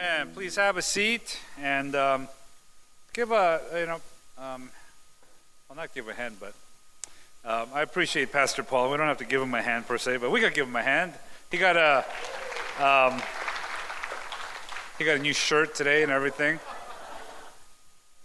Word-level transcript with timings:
Amen. 0.00 0.30
Please 0.32 0.56
have 0.56 0.78
a 0.78 0.82
seat 0.82 1.38
and 1.60 1.94
um, 1.94 2.26
give 3.12 3.32
a, 3.32 3.60
you 3.74 3.84
know, 3.84 4.00
um, 4.38 4.70
I'll 5.68 5.76
not 5.76 5.92
give 5.92 6.08
a 6.08 6.14
hand, 6.14 6.36
but 6.40 6.54
um, 7.44 7.68
I 7.74 7.82
appreciate 7.82 8.32
Pastor 8.32 8.62
Paul. 8.62 8.90
We 8.90 8.96
don't 8.96 9.08
have 9.08 9.18
to 9.18 9.26
give 9.26 9.42
him 9.42 9.52
a 9.52 9.60
hand 9.60 9.86
per 9.86 9.98
se, 9.98 10.16
but 10.16 10.30
we 10.30 10.40
got 10.40 10.48
to 10.48 10.54
give 10.54 10.66
him 10.66 10.76
a 10.76 10.82
hand. 10.82 11.12
He 11.50 11.58
got 11.58 11.76
a, 11.76 11.98
um, 12.82 13.20
he 14.96 15.04
got 15.04 15.16
a 15.16 15.18
new 15.18 15.34
shirt 15.34 15.74
today 15.74 16.02
and 16.02 16.10
everything. 16.10 16.60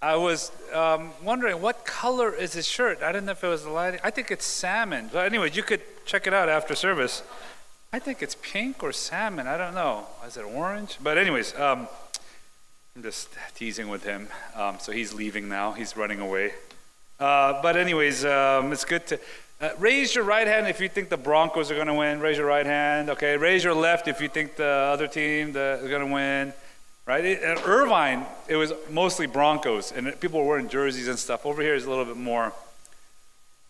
I 0.01 0.15
was 0.15 0.53
um, 0.73 1.11
wondering 1.21 1.61
what 1.61 1.83
color 1.83 2.33
is 2.33 2.53
his 2.53 2.65
shirt. 2.65 3.03
I 3.03 3.11
didn't 3.11 3.25
know 3.25 3.33
if 3.33 3.43
it 3.43 3.49
was 3.49 3.65
the 3.65 3.69
lighting. 3.69 3.99
I 4.01 4.11
think 4.11 4.31
it's 4.31 4.45
salmon. 4.45 5.09
But 5.11 5.25
anyways, 5.25 5.57
you 5.57 5.63
could 5.63 5.81
check 6.05 6.25
it 6.25 6.33
out 6.33 6.47
after 6.47 6.73
service. 6.73 7.21
I 7.95 7.99
think 7.99 8.21
it's 8.21 8.35
pink 8.41 8.83
or 8.83 8.91
salmon. 8.91 9.47
I 9.47 9.55
don't 9.55 9.73
know. 9.73 10.05
Is 10.27 10.35
it 10.35 10.43
orange? 10.43 10.97
But 11.01 11.17
anyways, 11.17 11.57
um, 11.57 11.87
I'm 12.93 13.01
just 13.01 13.29
teasing 13.55 13.87
with 13.87 14.03
him. 14.03 14.27
Um, 14.53 14.79
so 14.81 14.91
he's 14.91 15.13
leaving 15.13 15.47
now. 15.47 15.71
He's 15.71 15.95
running 15.95 16.19
away. 16.19 16.51
Uh, 17.21 17.61
but 17.61 17.77
anyways, 17.77 18.25
um, 18.25 18.73
it's 18.73 18.83
good 18.83 19.07
to 19.07 19.19
uh, 19.61 19.69
raise 19.79 20.13
your 20.13 20.25
right 20.25 20.45
hand 20.45 20.67
if 20.67 20.81
you 20.81 20.89
think 20.89 21.07
the 21.07 21.15
Broncos 21.15 21.71
are 21.71 21.75
going 21.75 21.87
to 21.87 21.93
win. 21.93 22.19
Raise 22.19 22.35
your 22.35 22.47
right 22.47 22.65
hand. 22.65 23.09
Okay. 23.11 23.37
Raise 23.37 23.63
your 23.63 23.73
left 23.73 24.09
if 24.09 24.19
you 24.19 24.27
think 24.27 24.57
the 24.57 24.65
other 24.65 25.07
team 25.07 25.55
is 25.55 25.89
going 25.89 26.05
to 26.05 26.13
win. 26.13 26.51
Right. 27.05 27.23
It, 27.23 27.43
at 27.43 27.65
Irvine, 27.65 28.25
it 28.49 28.57
was 28.57 28.73
mostly 28.89 29.25
Broncos, 29.25 29.93
and 29.93 30.19
people 30.19 30.41
were 30.41 30.47
wearing 30.47 30.67
jerseys 30.67 31.07
and 31.07 31.17
stuff. 31.17 31.45
Over 31.45 31.61
here 31.61 31.75
is 31.75 31.85
a 31.85 31.89
little 31.89 32.03
bit 32.03 32.17
more 32.17 32.51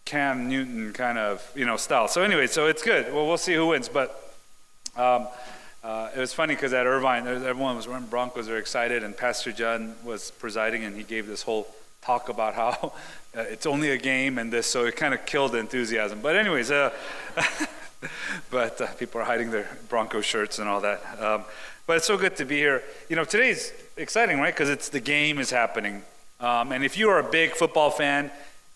Cam 0.06 0.50
Newton 0.50 0.94
kind 0.94 1.18
of 1.18 1.52
you 1.56 1.66
know 1.66 1.78
style. 1.78 2.08
So 2.08 2.22
anyway, 2.22 2.46
so 2.48 2.68
it's 2.68 2.84
good. 2.84 3.12
Well, 3.12 3.28
we'll 3.28 3.38
see 3.38 3.56
who 3.56 3.68
wins, 3.68 3.90
but 3.90 4.25
um, 4.96 5.28
uh, 5.84 6.10
it 6.16 6.20
was 6.20 6.34
funny 6.34 6.56
because 6.56 6.74
at 6.74 6.88
Irvine, 6.88 7.28
everyone 7.28 7.76
was 7.76 7.88
wearing 7.88 8.06
Broncos. 8.06 8.48
They're 8.48 8.58
excited, 8.58 9.04
and 9.04 9.16
Pastor 9.16 9.52
John 9.52 9.96
was 10.04 10.32
presiding, 10.32 10.84
and 10.84 10.96
he 10.96 11.04
gave 11.04 11.28
this 11.28 11.44
whole 11.44 11.68
talk 12.02 12.30
about 12.30 12.56
how 12.56 12.94
uh, 13.38 13.42
it's 13.42 13.66
only 13.66 13.92
a 13.92 13.98
game 13.98 14.38
and 14.38 14.52
this, 14.52 14.66
so 14.68 14.86
it 14.86 14.96
kind 14.96 15.14
of 15.14 15.26
killed 15.26 15.52
the 15.52 15.60
enthusiasm. 15.60 16.20
But 16.22 16.36
anyways, 16.36 16.72
uh, 16.72 16.92
but 18.50 18.82
uh, 18.82 18.88
people 18.94 19.22
are 19.22 19.26
hiding 19.26 19.52
their 19.52 19.70
Bronco 19.90 20.22
shirts 20.22 20.58
and 20.60 20.68
all 20.68 20.82
that. 20.82 21.02
Um, 21.22 21.44
but 21.86 21.98
it's 21.98 22.08
so 22.08 22.18
good 22.18 22.36
to 22.38 22.46
be 22.46 22.58
here. 22.58 22.82
You 23.10 23.16
know, 23.16 23.24
today's 23.24 23.72
exciting, 23.96 24.40
right? 24.40 24.54
Because 24.54 24.70
it's 24.70 24.90
the 24.90 25.00
game 25.00 25.38
is 25.38 25.52
happening, 25.52 26.02
um, 26.40 26.72
and 26.72 26.84
if 26.84 26.98
you 26.98 27.10
are 27.10 27.20
a 27.20 27.30
big 27.30 27.52
football 27.52 27.92
fan 27.92 28.32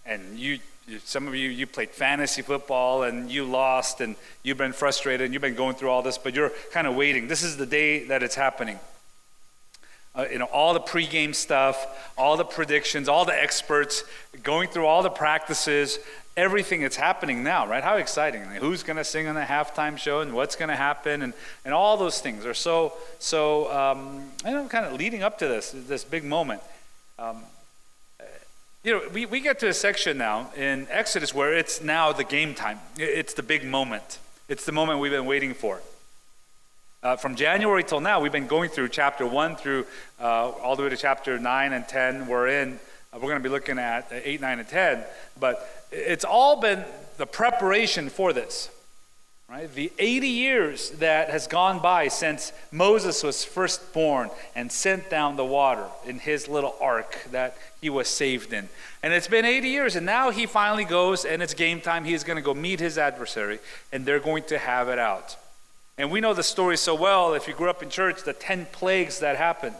and 0.06 0.38
you 0.38 0.60
some 1.04 1.28
of 1.28 1.36
you, 1.36 1.50
you 1.50 1.68
played 1.68 1.90
fantasy 1.90 2.42
football 2.42 3.04
and 3.04 3.30
you 3.30 3.46
lost 3.46 4.02
and 4.02 4.16
you've 4.44 4.58
been 4.58 4.74
frustrated 4.74 5.26
and 5.26 5.34
you've 5.34 5.42
been 5.42 5.56
going 5.56 5.76
through 5.76 5.90
all 5.90 6.02
this, 6.02 6.18
but 6.18 6.34
you're 6.34 6.52
kind 6.72 6.88
of 6.88 6.96
waiting. 6.96 7.28
This 7.28 7.44
is 7.44 7.58
the 7.58 7.66
day 7.66 8.06
that 8.06 8.24
it's 8.24 8.36
happening. 8.36 8.80
Uh, 10.16 10.26
you 10.32 10.40
know, 10.40 10.46
all 10.46 10.74
the 10.74 10.80
pregame 10.80 11.36
stuff, 11.36 12.12
all 12.18 12.36
the 12.36 12.44
predictions, 12.44 13.08
all 13.08 13.26
the 13.26 13.42
experts, 13.42 14.04
going 14.42 14.68
through 14.68 14.86
all 14.86 15.04
the 15.04 15.10
practices, 15.10 16.00
everything 16.36 16.82
that's 16.82 16.96
happening 16.96 17.44
now, 17.44 17.68
right? 17.68 17.84
How 17.84 17.98
exciting. 17.98 18.42
Who's 18.44 18.82
going 18.82 18.98
to 18.98 19.04
sing 19.04 19.28
on 19.28 19.36
the 19.36 19.42
halftime 19.42 19.98
show 19.98 20.22
and 20.22 20.34
what's 20.34 20.56
going 20.56 20.70
to 20.70 20.76
happen 20.76 21.22
and, 21.22 21.34
and 21.64 21.74
all 21.74 21.96
those 21.98 22.22
things 22.22 22.46
are 22.46 22.54
so, 22.54 22.94
so 23.20 23.72
um, 23.72 24.32
know, 24.44 24.68
kind 24.68 24.86
of 24.86 24.94
leading 24.94 25.22
up 25.22 25.38
to 25.40 25.48
this, 25.48 25.72
this 25.76 26.04
big 26.04 26.24
moment. 26.24 26.62
Um, 27.20 27.44
you 28.84 28.94
know, 28.94 29.02
we, 29.14 29.26
we 29.26 29.42
get 29.42 29.60
to 29.60 29.68
a 29.68 29.74
section 29.74 30.18
now 30.18 30.52
in 30.56 30.88
Exodus 30.90 31.34
where 31.34 31.54
it's 31.54 31.82
now 31.82 32.14
the 32.14 32.24
game 32.24 32.56
time. 32.56 32.80
It's 32.98 33.34
the 33.34 33.44
big 33.44 33.66
moment. 33.66 34.20
It's 34.48 34.66
the 34.66 34.72
moment 34.72 35.00
we've 35.00 35.12
been 35.12 35.26
waiting 35.26 35.54
for. 35.54 35.82
Uh, 37.04 37.18
from 37.18 37.36
January 37.36 37.84
till 37.84 38.00
now, 38.00 38.22
we've 38.22 38.32
been 38.32 38.48
going 38.48 38.70
through 38.70 38.90
chapter 38.90 39.26
1 39.26 39.58
through 39.58 39.86
uh, 40.20 40.50
all 40.50 40.76
the 40.76 40.84
way 40.84 40.90
to 40.90 40.98
chapter 40.98 41.38
9 41.38 41.74
and 41.74 41.88
10. 41.88 42.28
We're 42.28 42.48
in, 42.48 42.80
uh, 43.14 43.18
we're 43.18 43.30
going 43.30 43.36
to 43.36 43.44
be 43.44 43.50
looking 43.50 43.80
at 43.80 44.08
8, 44.12 44.40
9, 44.40 44.60
and 44.60 44.68
10. 44.68 45.04
But 45.40 45.88
it's 45.92 46.26
all 46.26 46.62
been 46.62 46.84
the 47.18 47.26
preparation 47.26 48.10
for 48.10 48.32
this. 48.32 48.70
Right? 49.50 49.74
The 49.74 49.92
80 49.98 50.28
years 50.28 50.92
that 50.92 51.32
has 51.32 51.48
gone 51.48 51.80
by 51.80 52.10
since 52.10 52.54
Moses 52.72 53.24
was 53.24 53.44
first 53.44 53.94
born 53.94 54.30
and 54.54 54.72
sent 54.72 55.10
down 55.10 55.38
the 55.38 55.46
water 55.46 55.88
in 56.06 56.20
his 56.20 56.48
little 56.48 56.76
ark 56.80 57.26
that 57.32 57.58
he 57.82 57.90
was 57.90 58.08
saved 58.08 58.54
in. 58.54 58.70
And 59.02 59.12
it's 59.12 59.28
been 59.28 59.46
80 59.46 59.68
years, 59.68 59.96
and 59.96 60.06
now 60.06 60.30
he 60.30 60.46
finally 60.46 60.86
goes, 60.86 61.26
and 61.26 61.42
it's 61.42 61.56
game 61.56 61.82
time. 61.82 62.06
He's 62.06 62.24
going 62.24 62.36
to 62.36 62.44
go 62.44 62.54
meet 62.54 62.80
his 62.80 63.00
adversary, 63.00 63.58
and 63.92 64.06
they're 64.06 64.20
going 64.20 64.44
to 64.44 64.60
have 64.60 64.88
it 64.88 65.00
out. 65.00 65.36
And 65.98 66.12
we 66.12 66.22
know 66.22 66.36
the 66.36 66.44
story 66.44 66.78
so 66.78 66.94
well, 66.94 67.34
if 67.34 67.48
you 67.48 67.56
grew 67.56 67.72
up 67.72 67.82
in 67.82 67.90
church, 67.90 68.22
the 68.22 68.34
10 68.34 68.68
plagues 68.72 69.18
that 69.20 69.36
happened. 69.36 69.76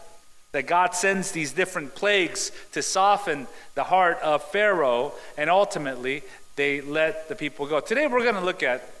That 0.50 0.66
God 0.66 0.96
sends 0.96 1.30
these 1.30 1.52
different 1.52 1.94
plagues 1.94 2.50
to 2.72 2.82
soften 2.82 3.46
the 3.76 3.84
heart 3.84 4.18
of 4.20 4.42
Pharaoh, 4.42 5.12
and 5.38 5.48
ultimately 5.48 6.24
they 6.56 6.80
let 6.80 7.28
the 7.28 7.36
people 7.36 7.68
go. 7.68 7.78
Today 7.78 8.08
we're 8.08 8.24
going 8.24 8.34
to 8.34 8.44
look 8.44 8.64
at 8.64 8.99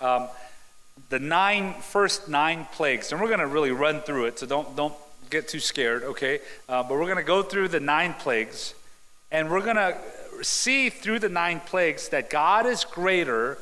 um, 0.00 0.28
the 1.08 1.18
nine 1.18 1.74
first 1.74 2.28
nine 2.28 2.66
plagues, 2.72 3.12
and 3.12 3.20
we're 3.20 3.28
going 3.28 3.40
to 3.40 3.46
really 3.46 3.70
run 3.70 4.00
through 4.00 4.26
it. 4.26 4.38
So 4.38 4.46
don't 4.46 4.76
don't 4.76 4.94
get 5.30 5.48
too 5.48 5.60
scared, 5.60 6.02
okay? 6.04 6.40
Uh, 6.68 6.82
but 6.82 6.92
we're 6.92 7.06
going 7.06 7.16
to 7.16 7.22
go 7.22 7.42
through 7.42 7.68
the 7.68 7.80
nine 7.80 8.14
plagues, 8.14 8.74
and 9.30 9.50
we're 9.50 9.62
going 9.64 9.76
to 9.76 9.96
see 10.42 10.90
through 10.90 11.18
the 11.18 11.28
nine 11.28 11.60
plagues 11.60 12.08
that 12.10 12.30
God 12.30 12.66
is 12.66 12.84
greater 12.84 13.58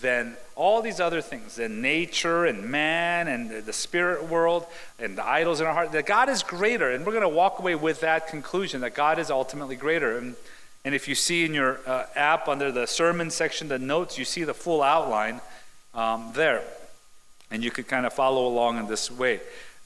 than 0.00 0.36
all 0.56 0.82
these 0.82 1.00
other 1.00 1.20
things, 1.20 1.56
than 1.56 1.80
nature 1.80 2.44
and 2.44 2.64
man 2.64 3.28
and 3.28 3.64
the 3.64 3.72
spirit 3.72 4.28
world 4.28 4.66
and 4.98 5.16
the 5.16 5.26
idols 5.26 5.60
in 5.60 5.66
our 5.66 5.72
heart. 5.72 5.92
That 5.92 6.06
God 6.06 6.28
is 6.28 6.42
greater, 6.42 6.90
and 6.90 7.06
we're 7.06 7.12
going 7.12 7.22
to 7.22 7.28
walk 7.28 7.58
away 7.58 7.74
with 7.74 8.00
that 8.00 8.28
conclusion 8.28 8.82
that 8.82 8.94
God 8.94 9.18
is 9.18 9.30
ultimately 9.30 9.76
greater. 9.76 10.18
And 10.18 10.36
and 10.84 10.94
if 10.94 11.08
you 11.08 11.14
see 11.14 11.46
in 11.46 11.54
your 11.54 11.80
uh, 11.86 12.04
app 12.14 12.46
under 12.46 12.70
the 12.70 12.86
sermon 12.86 13.30
section, 13.30 13.68
the 13.68 13.78
notes, 13.78 14.18
you 14.18 14.26
see 14.26 14.44
the 14.44 14.52
full 14.52 14.82
outline 14.82 15.40
um, 15.94 16.30
there. 16.34 16.62
And 17.50 17.62
you 17.62 17.70
could 17.70 17.86
kind 17.86 18.06
of 18.06 18.12
follow 18.12 18.46
along 18.46 18.78
in 18.78 18.86
this 18.86 19.10
way. 19.10 19.40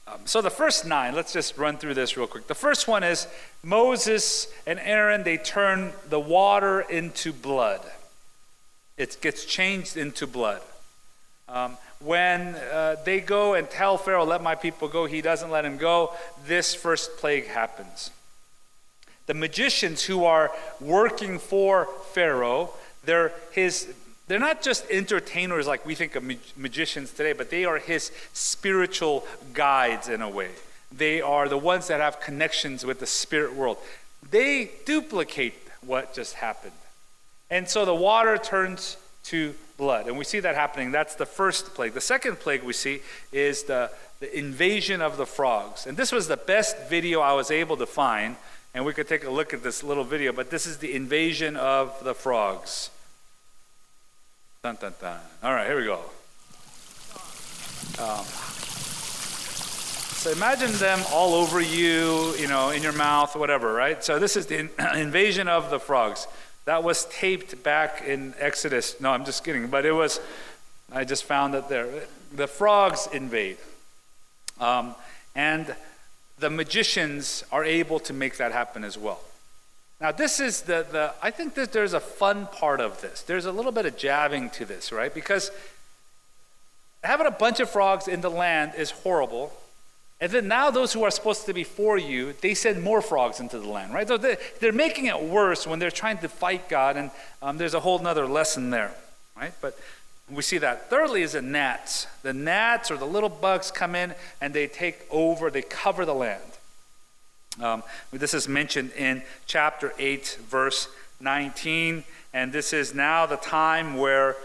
Um, 0.07 0.21
so 0.25 0.41
the 0.41 0.51
first 0.51 0.87
nine, 0.87 1.15
let's 1.15 1.33
just 1.33 1.59
run 1.59 1.77
through 1.77 1.95
this 1.95 2.17
real 2.17 2.27
quick. 2.27 2.47
The 2.47 2.55
first 2.55 2.89
one 2.89 3.03
is 3.05 3.27
Moses 3.63 4.51
and 4.67 4.79
Aaron, 4.79 5.23
they 5.23 5.37
turn 5.37 5.93
the 6.09 6.21
water 6.21 6.81
into 6.81 7.33
blood. 7.33 7.81
It 8.97 9.19
gets 9.21 9.45
changed 9.45 9.97
into 9.97 10.27
blood. 10.27 10.63
Um, 11.49 11.77
when 12.01 12.55
uh, 12.55 12.97
they 13.05 13.21
go 13.21 13.55
and 13.55 13.69
tell 13.69 13.99
Pharaoh, 13.99 14.25
let 14.25 14.43
my 14.43 14.55
people 14.55 14.89
go, 14.89 15.07
he 15.07 15.21
doesn't 15.21 15.51
let 15.51 15.65
him 15.65 15.77
go, 15.77 16.13
this 16.47 16.75
first 16.75 17.17
plague 17.19 17.49
happens. 17.49 18.11
The 19.27 19.35
magicians 19.35 20.05
who 20.05 20.25
are 20.25 20.51
working 20.81 21.39
for 21.39 21.89
Pharaoh, 22.13 22.71
they're 23.05 23.33
his 23.53 23.93
they're 24.29 24.39
not 24.39 24.63
just 24.63 24.89
entertainers 24.91 25.67
like 25.67 25.85
we 25.85 25.95
think 25.95 26.15
of 26.15 26.23
magicians 26.57 27.13
today, 27.13 27.33
but 27.33 27.51
they 27.51 27.65
are 27.65 27.79
his 27.79 28.13
spiritual 28.33 29.27
guides 29.55 30.09
in 30.09 30.23
a 30.23 30.29
way. 30.29 30.51
They 30.93 31.21
are 31.21 31.49
the 31.49 31.59
ones 31.59 31.89
that 31.89 32.01
have 32.01 32.21
connections 32.21 32.85
with 32.85 33.01
the 33.01 33.07
spirit 33.07 33.55
world. 33.55 33.79
They 34.31 34.71
duplicate 34.85 35.55
what 35.81 36.15
just 36.15 36.35
happened. 36.35 36.73
And 37.51 37.69
so 37.69 37.85
the 37.85 37.95
water 37.95 38.37
turns 38.37 38.97
to 39.25 39.55
blood. 39.77 40.07
And 40.07 40.19
we 40.19 40.25
see 40.25 40.41
that 40.41 40.55
happening. 40.55 40.91
That's 40.91 41.15
the 41.15 41.27
first 41.27 41.75
plague. 41.75 41.95
The 41.95 42.01
second 42.01 42.39
plague 42.39 42.63
we 42.63 42.73
see 42.73 43.01
is 43.33 43.63
the, 43.65 43.91
the 44.21 44.37
invasion 44.37 45.01
of 45.01 45.17
the 45.17 45.27
frogs. 45.27 45.87
And 45.87 45.97
this 45.97 46.13
was 46.13 46.29
the 46.29 46.37
best 46.37 46.77
video 46.89 47.21
I 47.21 47.33
was 47.33 47.51
able 47.51 47.77
to 47.79 47.87
find. 47.87 48.37
And 48.75 48.85
we 48.85 48.93
could 48.93 49.09
take 49.09 49.25
a 49.25 49.31
look 49.31 49.55
at 49.55 49.63
this 49.63 49.83
little 49.83 50.05
video, 50.05 50.33
but 50.33 50.51
this 50.51 50.67
is 50.67 50.79
the 50.79 50.95
invasion 50.95 51.57
of 51.57 52.05
the 52.05 52.15
frogs. 52.15 52.91
Dun, 54.69 54.77
dun, 54.79 54.95
dun. 55.01 55.19
All 55.43 55.55
right, 55.55 55.67
here 55.67 55.79
we 55.79 55.85
go. 55.85 55.99
Um, 57.99 58.23
so 60.13 60.31
imagine 60.31 60.71
them 60.73 61.01
all 61.11 61.33
over 61.33 61.59
you, 61.59 62.35
you 62.35 62.49
know, 62.49 62.69
in 62.69 62.83
your 62.83 62.93
mouth, 62.93 63.35
whatever, 63.35 63.73
right? 63.73 64.05
So 64.05 64.19
this 64.19 64.37
is 64.37 64.45
the 64.45 64.59
in- 64.59 64.71
invasion 64.95 65.49
of 65.49 65.71
the 65.71 65.81
frogs. 65.81 66.27
That 66.67 66.85
was 66.85 67.07
taped 67.07 67.63
back 67.63 68.03
in 68.07 68.35
Exodus. 68.39 69.01
No, 69.01 69.11
I'm 69.11 69.25
just 69.25 69.43
kidding, 69.43 69.69
but 69.69 69.87
it 69.87 69.93
was, 69.93 70.21
I 70.93 71.05
just 71.05 71.25
found 71.25 71.55
it 71.55 71.71
there. 71.71 71.89
The 72.37 72.47
frogs 72.47 73.09
invade. 73.11 73.57
Um, 74.61 74.95
and 75.35 75.75
the 76.41 76.51
magicians 76.51 77.43
are 77.51 77.65
able 77.65 78.01
to 78.01 78.13
make 78.13 78.37
that 78.37 78.53
happen 78.53 78.85
as 78.85 78.99
well. 78.99 79.21
Now, 80.01 80.13
this 80.13 80.39
is 80.39 80.63
the, 80.63 80.87
the 80.91 81.13
I 81.21 81.31
think 81.31 81.55
that 81.55 81.73
there's 81.73 81.93
a 81.93 82.01
fun 82.01 82.47
part 82.47 82.81
of 82.81 83.01
this. 83.01 83.23
There's 83.23 83.47
a 83.47 83.53
little 83.53 83.73
bit 83.73 83.85
of 83.85 83.97
jabbing 83.97 84.51
to 84.51 84.65
this, 84.65 84.93
right? 84.93 85.13
Because 85.13 85.51
having 87.03 87.27
a 87.27 87.33
bunch 87.33 87.59
of 87.61 87.69
frogs 87.69 88.07
in 88.07 88.21
the 88.21 88.31
land 88.31 88.73
is 88.77 88.91
horrible. 88.91 89.53
And 90.21 90.33
then 90.33 90.49
now 90.49 90.71
those 90.71 90.93
who 90.93 91.05
are 91.05 91.11
supposed 91.11 91.47
to 91.47 91.55
be 91.55 91.65
for 91.65 91.97
you, 91.97 92.35
they 92.41 92.55
send 92.55 92.83
more 92.83 93.01
frogs 93.01 93.39
into 93.39 93.59
the 93.59 93.69
land, 93.69 93.95
right? 93.95 94.07
So 94.07 94.17
they're 94.17 94.73
making 94.73 95.07
it 95.07 95.23
worse 95.23 95.67
when 95.67 95.79
they're 95.79 95.93
trying 95.93 96.19
to 96.19 96.29
fight 96.29 96.69
God, 96.69 96.97
and 96.97 97.11
um, 97.41 97.57
there's 97.57 97.75
a 97.75 97.81
whole 97.81 98.05
other 98.05 98.27
lesson 98.27 98.71
there, 98.71 98.93
right? 99.37 99.53
But 99.61 99.79
We 100.31 100.43
see 100.43 100.59
that. 100.59 100.91
Thirdly, 100.91 101.23
is 101.23 101.33
the 101.33 101.43
gnats. 101.43 102.07
The 102.23 102.33
gnats 102.33 102.91
or 102.91 102.97
the 102.97 103.07
little 103.07 103.29
bugs 103.29 103.71
come 103.71 103.95
in 103.95 104.15
and 104.41 104.53
they 104.53 104.67
take 104.67 105.07
over, 105.11 105.51
they 105.51 105.63
cover 105.63 106.05
the 106.05 106.15
land. 106.15 106.43
Um, 107.61 107.83
this 108.13 108.35
is 108.35 108.49
mentioned 108.49 108.93
in 108.93 109.23
chapter 109.47 109.93
8, 109.99 110.39
verse 110.49 110.89
19, 111.21 112.05
and 112.33 112.53
this 112.53 112.73
is 112.73 112.95
now 112.95 113.27
the 113.27 113.37
time 113.37 113.97
where 113.97 114.37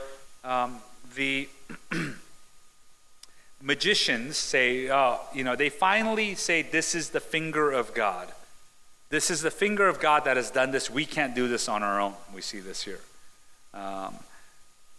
um, 0.44 0.80
the 1.16 1.48
magicians 3.62 4.38
say, 4.38 4.90
uh, 4.90 5.18
you 5.34 5.44
know, 5.44 5.56
they 5.56 5.70
finally 5.70 6.36
say, 6.36 6.62
This 6.64 6.96
is 6.96 7.10
the 7.10 7.20
finger 7.20 7.72
of 7.72 7.94
God. 7.94 8.30
This 9.10 9.30
is 9.30 9.42
the 9.42 9.52
finger 9.52 9.88
of 9.88 10.00
God 10.00 10.26
that 10.26 10.38
has 10.38 10.50
done 10.50 10.72
this. 10.72 10.90
We 10.90 11.06
can't 11.06 11.36
do 11.36 11.48
this 11.48 11.70
on 11.70 11.84
our 11.84 12.02
own. 12.02 12.16
We 12.34 12.42
see 12.42 12.60
this 12.60 12.84
here. 12.84 13.02
Um, 13.74 14.16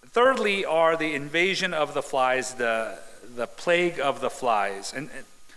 thirdly, 0.07 0.65
are 0.65 0.97
the 0.97 1.15
invasion 1.15 1.75
of 1.75 1.95
the 1.95 2.03
flies, 2.03 2.55
the, 2.55 2.97
the 3.35 3.49
plague 3.49 3.99
of 3.99 4.21
the 4.21 4.31
flies. 4.31 4.93
And 4.95 5.11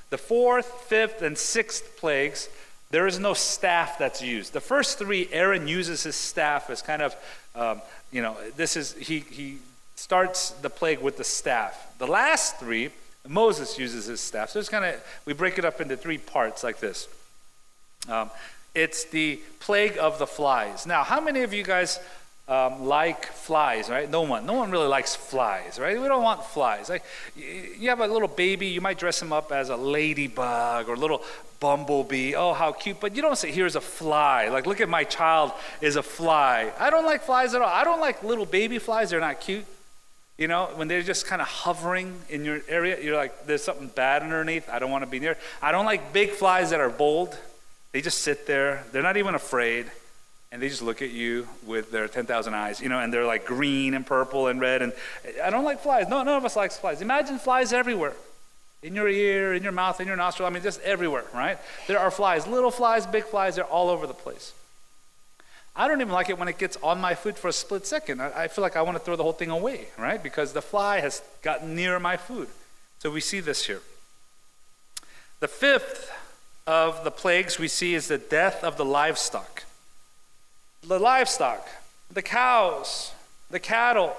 the 0.09 0.17
fourth, 0.17 0.85
fifth, 0.87 1.21
and 1.21 1.37
sixth 1.37 1.97
plagues, 1.97 2.49
there 2.91 3.07
is 3.07 3.19
no 3.19 3.33
staff 3.33 3.97
that's 3.97 4.21
used. 4.21 4.53
The 4.53 4.61
first 4.61 4.97
three, 4.97 5.27
Aaron 5.31 5.67
uses 5.67 6.03
his 6.03 6.15
staff 6.15 6.69
as 6.69 6.81
kind 6.81 7.01
of, 7.01 7.15
um, 7.55 7.81
you 8.11 8.21
know, 8.21 8.37
this 8.55 8.77
is, 8.77 8.93
he, 8.93 9.19
he 9.19 9.57
starts 9.95 10.51
the 10.51 10.69
plague 10.69 10.99
with 10.99 11.17
the 11.17 11.23
staff. 11.23 11.93
The 11.97 12.07
last 12.07 12.57
three, 12.57 12.91
Moses 13.27 13.77
uses 13.77 14.05
his 14.05 14.21
staff. 14.21 14.51
So 14.51 14.59
it's 14.59 14.69
kind 14.69 14.85
of, 14.85 15.03
we 15.25 15.33
break 15.33 15.57
it 15.57 15.65
up 15.65 15.81
into 15.81 15.97
three 15.97 16.17
parts 16.17 16.63
like 16.63 16.79
this. 16.79 17.09
Um, 18.07 18.29
it's 18.73 19.05
the 19.05 19.39
plague 19.59 19.97
of 19.97 20.19
the 20.19 20.27
flies. 20.27 20.85
Now, 20.85 21.03
how 21.03 21.19
many 21.19 21.41
of 21.41 21.51
you 21.51 21.63
guys 21.63 21.99
um, 22.47 22.85
like 22.85 23.25
flies, 23.25 23.89
right? 23.89 24.09
No 24.09 24.21
one. 24.21 24.45
No 24.45 24.53
one 24.53 24.71
really 24.71 24.87
likes 24.87 25.15
flies, 25.15 25.79
right? 25.79 25.99
We 25.99 26.07
don't 26.07 26.23
want 26.23 26.45
flies. 26.45 26.89
Like, 26.89 27.03
you 27.35 27.89
have 27.89 27.99
a 27.99 28.07
little 28.07 28.27
baby, 28.27 28.67
you 28.67 28.79
might 28.79 28.97
dress 28.97 29.21
him 29.21 29.33
up 29.33 29.51
as 29.51 29.69
a 29.69 29.75
ladybug 29.75 30.87
or 30.87 30.93
a 30.93 30.97
little 30.97 31.23
bumblebee. 31.59 32.35
Oh, 32.35 32.53
how 32.53 32.71
cute. 32.71 32.99
But 33.01 33.15
you 33.15 33.21
don't 33.21 33.37
say, 33.37 33.51
here's 33.51 33.75
a 33.75 33.81
fly. 33.81 34.47
Like, 34.47 34.65
look 34.65 34.79
at 34.79 34.87
my 34.87 35.03
child 35.03 35.51
is 35.81 35.97
a 35.97 36.03
fly. 36.03 36.71
I 36.79 36.89
don't 36.89 37.05
like 37.05 37.23
flies 37.23 37.53
at 37.53 37.61
all. 37.61 37.69
I 37.69 37.83
don't 37.83 37.99
like 37.99 38.23
little 38.23 38.45
baby 38.45 38.79
flies. 38.79 39.09
They're 39.09 39.19
not 39.19 39.41
cute. 39.41 39.65
You 40.37 40.47
know, 40.47 40.69
when 40.75 40.87
they're 40.87 41.01
just 41.01 41.25
kind 41.25 41.41
of 41.41 41.47
hovering 41.47 42.21
in 42.29 42.45
your 42.45 42.61
area, 42.69 43.01
you're 43.01 43.15
like, 43.15 43.47
there's 43.47 43.63
something 43.63 43.87
bad 43.87 44.21
underneath. 44.21 44.69
I 44.69 44.79
don't 44.79 44.91
want 44.91 45.03
to 45.03 45.09
be 45.09 45.19
near. 45.19 45.35
I 45.61 45.71
don't 45.71 45.85
like 45.85 46.13
big 46.13 46.29
flies 46.29 46.69
that 46.69 46.79
are 46.79 46.91
bold. 46.91 47.35
They 47.91 48.01
just 48.01 48.19
sit 48.19 48.45
there. 48.45 48.83
They're 48.91 49.01
not 49.01 49.17
even 49.17 49.33
afraid. 49.33 49.87
And 50.51 50.61
they 50.61 50.69
just 50.69 50.81
look 50.81 51.01
at 51.01 51.09
you 51.09 51.47
with 51.65 51.91
their 51.91 52.07
10,000 52.07 52.53
eyes, 52.53 52.79
you 52.79 52.87
know, 52.87 52.99
and 52.99 53.13
they're 53.13 53.25
like 53.25 53.45
green 53.45 53.93
and 53.93 54.05
purple 54.05 54.47
and 54.47 54.61
red. 54.61 54.81
And 54.81 54.93
I 55.43 55.49
don't 55.49 55.65
like 55.65 55.81
flies. 55.81 56.07
No, 56.07 56.23
none 56.23 56.37
of 56.37 56.45
us 56.45 56.55
likes 56.55 56.77
flies. 56.77 57.01
Imagine 57.01 57.37
flies 57.37 57.73
everywhere 57.73 58.13
in 58.81 58.95
your 58.95 59.09
ear, 59.09 59.53
in 59.53 59.63
your 59.63 59.71
mouth, 59.71 59.99
in 59.99 60.07
your 60.07 60.15
nostril. 60.15 60.47
I 60.47 60.51
mean, 60.51 60.63
just 60.63 60.79
everywhere, 60.81 61.25
right? 61.33 61.57
There 61.87 61.99
are 61.99 62.11
flies, 62.11 62.47
little 62.47 62.71
flies, 62.71 63.05
big 63.05 63.25
flies, 63.25 63.55
they're 63.55 63.65
all 63.65 63.89
over 63.89 64.07
the 64.07 64.13
place. 64.13 64.53
I 65.75 65.87
don't 65.87 66.01
even 66.01 66.13
like 66.13 66.29
it 66.29 66.39
when 66.39 66.47
it 66.47 66.57
gets 66.57 66.77
on 66.77 66.99
my 66.99 67.13
food 67.13 67.37
for 67.37 67.49
a 67.49 67.53
split 67.53 67.85
second. 67.85 68.21
I, 68.21 68.43
I 68.43 68.47
feel 68.47 68.63
like 68.63 68.75
I 68.75 68.81
want 68.81 68.97
to 68.97 69.03
throw 69.03 69.15
the 69.15 69.23
whole 69.23 69.33
thing 69.33 69.51
away, 69.51 69.87
right? 69.97 70.21
Because 70.21 70.53
the 70.53 70.61
fly 70.61 71.01
has 71.01 71.21
gotten 71.43 71.75
near 71.75 71.99
my 71.99 72.17
food. 72.17 72.47
So 72.99 73.11
we 73.11 73.21
see 73.21 73.39
this 73.39 73.67
here. 73.67 73.81
The 75.39 75.47
fifth 75.47 76.11
of 76.65 77.03
the 77.03 77.11
plagues 77.11 77.59
we 77.59 77.67
see 77.67 77.93
is 77.93 78.07
the 78.07 78.17
death 78.17 78.63
of 78.63 78.77
the 78.77 78.85
livestock. 78.85 79.65
The 80.83 80.99
livestock, 80.99 81.67
the 82.11 82.21
cows, 82.21 83.11
the 83.49 83.59
cattle, 83.59 84.15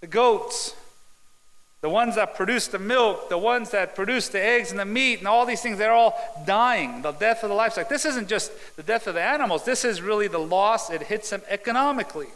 the 0.00 0.06
goats, 0.06 0.74
the 1.82 1.90
ones 1.90 2.16
that 2.16 2.34
produce 2.34 2.66
the 2.68 2.78
milk, 2.78 3.28
the 3.28 3.38
ones 3.38 3.70
that 3.70 3.94
produce 3.94 4.28
the 4.28 4.42
eggs 4.42 4.70
and 4.70 4.80
the 4.80 4.84
meat, 4.84 5.18
and 5.20 5.28
all 5.28 5.46
these 5.46 5.60
things, 5.60 5.78
they're 5.78 5.92
all 5.92 6.18
dying. 6.44 7.02
The 7.02 7.12
death 7.12 7.42
of 7.42 7.48
the 7.48 7.54
livestock. 7.54 7.88
This 7.88 8.04
isn't 8.04 8.28
just 8.28 8.50
the 8.76 8.82
death 8.82 9.06
of 9.06 9.14
the 9.14 9.22
animals, 9.22 9.64
this 9.64 9.84
is 9.84 10.02
really 10.02 10.28
the 10.28 10.38
loss. 10.38 10.90
It 10.90 11.02
hits 11.02 11.30
them 11.30 11.42
economically. 11.48 12.28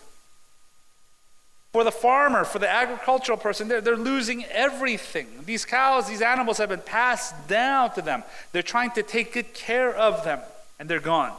For 1.73 1.85
the 1.85 1.93
farmer, 1.93 2.45
for 2.45 2.59
the 2.59 2.69
agricultural 2.69 3.39
person, 3.39 3.69
they're, 3.69 3.81
they're 3.81 3.97
losing 3.97 4.45
everything. 4.47 5.27
These 5.47 5.65
cows, 5.65 6.09
these 6.09 6.21
animals 6.21 6.59
have 6.59 6.69
been 6.69 6.81
passed 6.81 7.49
down 7.49 7.93
to 7.95 8.03
them. 8.03 8.25
They're 8.51 8.63
trying 8.63 8.91
to 8.93 9.05
take 9.05 9.33
good 9.33 9.55
care 9.55 9.95
of 9.95 10.25
them, 10.25 10.41
and 10.81 10.89
they're 10.89 10.99
gone. 11.01 11.33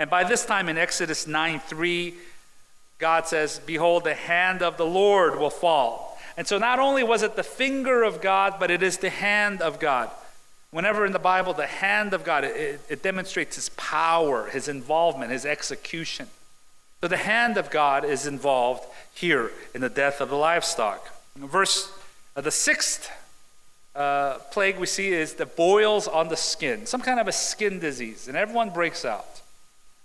And 0.00 0.10
by 0.10 0.24
this 0.24 0.44
time 0.44 0.68
in 0.68 0.76
Exodus 0.76 1.28
9 1.28 1.60
3, 1.60 2.14
God 2.98 3.28
says, 3.28 3.60
Behold, 3.64 4.02
the 4.02 4.14
hand 4.14 4.62
of 4.62 4.76
the 4.76 4.86
Lord 4.86 5.38
will 5.38 5.50
fall 5.50 6.10
and 6.40 6.46
so 6.46 6.56
not 6.56 6.78
only 6.78 7.02
was 7.02 7.22
it 7.22 7.36
the 7.36 7.42
finger 7.42 8.02
of 8.02 8.22
God, 8.22 8.54
but 8.58 8.70
it 8.70 8.82
is 8.82 8.96
the 8.96 9.10
hand 9.10 9.60
of 9.60 9.78
God. 9.78 10.10
Whenever 10.70 11.04
in 11.04 11.12
the 11.12 11.18
Bible, 11.18 11.52
the 11.52 11.66
hand 11.66 12.14
of 12.14 12.24
God, 12.24 12.44
it, 12.44 12.80
it 12.88 13.02
demonstrates 13.02 13.56
his 13.56 13.68
power, 13.70 14.48
his 14.48 14.66
involvement, 14.66 15.32
his 15.32 15.44
execution. 15.44 16.28
So 17.02 17.08
the 17.08 17.18
hand 17.18 17.58
of 17.58 17.70
God 17.70 18.06
is 18.06 18.26
involved 18.26 18.86
here 19.14 19.50
in 19.74 19.80
the 19.80 19.90
death 19.90 20.22
of 20.22 20.30
the 20.30 20.36
livestock. 20.36 21.12
Verse, 21.36 21.92
uh, 22.36 22.40
the 22.40 22.50
sixth 22.50 23.10
uh, 23.94 24.38
plague 24.50 24.78
we 24.78 24.86
see 24.86 25.08
is 25.08 25.34
the 25.34 25.44
boils 25.44 26.06
on 26.06 26.28
the 26.28 26.38
skin, 26.38 26.86
some 26.86 27.00
kind 27.00 27.18
of 27.18 27.26
a 27.26 27.32
skin 27.32 27.80
disease, 27.80 28.28
and 28.28 28.36
everyone 28.36 28.70
breaks 28.70 29.04
out. 29.04 29.39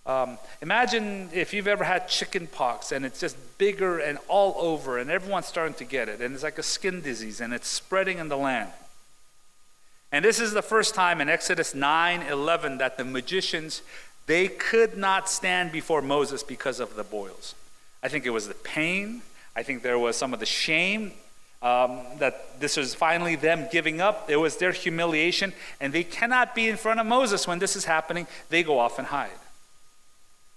Um, 0.05 0.37
imagine 0.61 1.29
if 1.33 1.53
you've 1.53 1.67
ever 1.67 1.83
had 1.83 2.07
chicken 2.07 2.47
pox 2.47 2.91
and 2.91 3.05
it's 3.05 3.19
just 3.19 3.35
bigger 3.57 3.97
and 3.97 4.19
all 4.27 4.55
over, 4.59 4.99
and 4.99 5.09
everyone's 5.09 5.47
starting 5.47 5.73
to 5.75 5.85
get 5.85 6.09
it, 6.09 6.21
and 6.21 6.33
it's 6.33 6.43
like 6.43 6.59
a 6.59 6.63
skin 6.63 7.01
disease 7.01 7.41
and 7.41 7.53
it's 7.53 7.67
spreading 7.67 8.19
in 8.19 8.29
the 8.29 8.37
land. 8.37 8.69
And 10.11 10.23
this 10.23 10.39
is 10.39 10.53
the 10.53 10.61
first 10.61 10.93
time 10.93 11.19
in 11.21 11.27
Exodus 11.27 11.73
9 11.73 12.21
11 12.21 12.77
that 12.77 12.97
the 12.97 13.03
magicians 13.03 13.81
they 14.27 14.47
could 14.47 14.97
not 14.97 15.29
stand 15.29 15.71
before 15.71 16.01
Moses 16.01 16.41
because 16.41 16.79
of 16.79 16.95
the 16.95 17.03
boils. 17.03 17.53
I 18.01 18.07
think 18.07 18.25
it 18.25 18.31
was 18.31 18.47
the 18.47 18.55
pain. 18.55 19.21
I 19.55 19.63
think 19.63 19.83
there 19.83 19.99
was 19.99 20.15
some 20.15 20.33
of 20.33 20.39
the 20.39 20.45
shame 20.45 21.11
um, 21.61 22.01
that 22.19 22.59
this 22.59 22.77
was 22.77 22.93
finally 22.93 23.35
them 23.35 23.67
giving 23.71 24.01
up. 24.01 24.29
It 24.29 24.37
was 24.37 24.57
their 24.57 24.71
humiliation, 24.71 25.53
and 25.79 25.93
they 25.93 26.03
cannot 26.03 26.55
be 26.55 26.69
in 26.69 26.77
front 26.77 26.99
of 26.99 27.05
Moses 27.05 27.47
when 27.47 27.59
this 27.59 27.75
is 27.75 27.85
happening. 27.85 28.27
They 28.49 28.63
go 28.63 28.79
off 28.79 28.99
and 28.99 29.07
hide. 29.07 29.29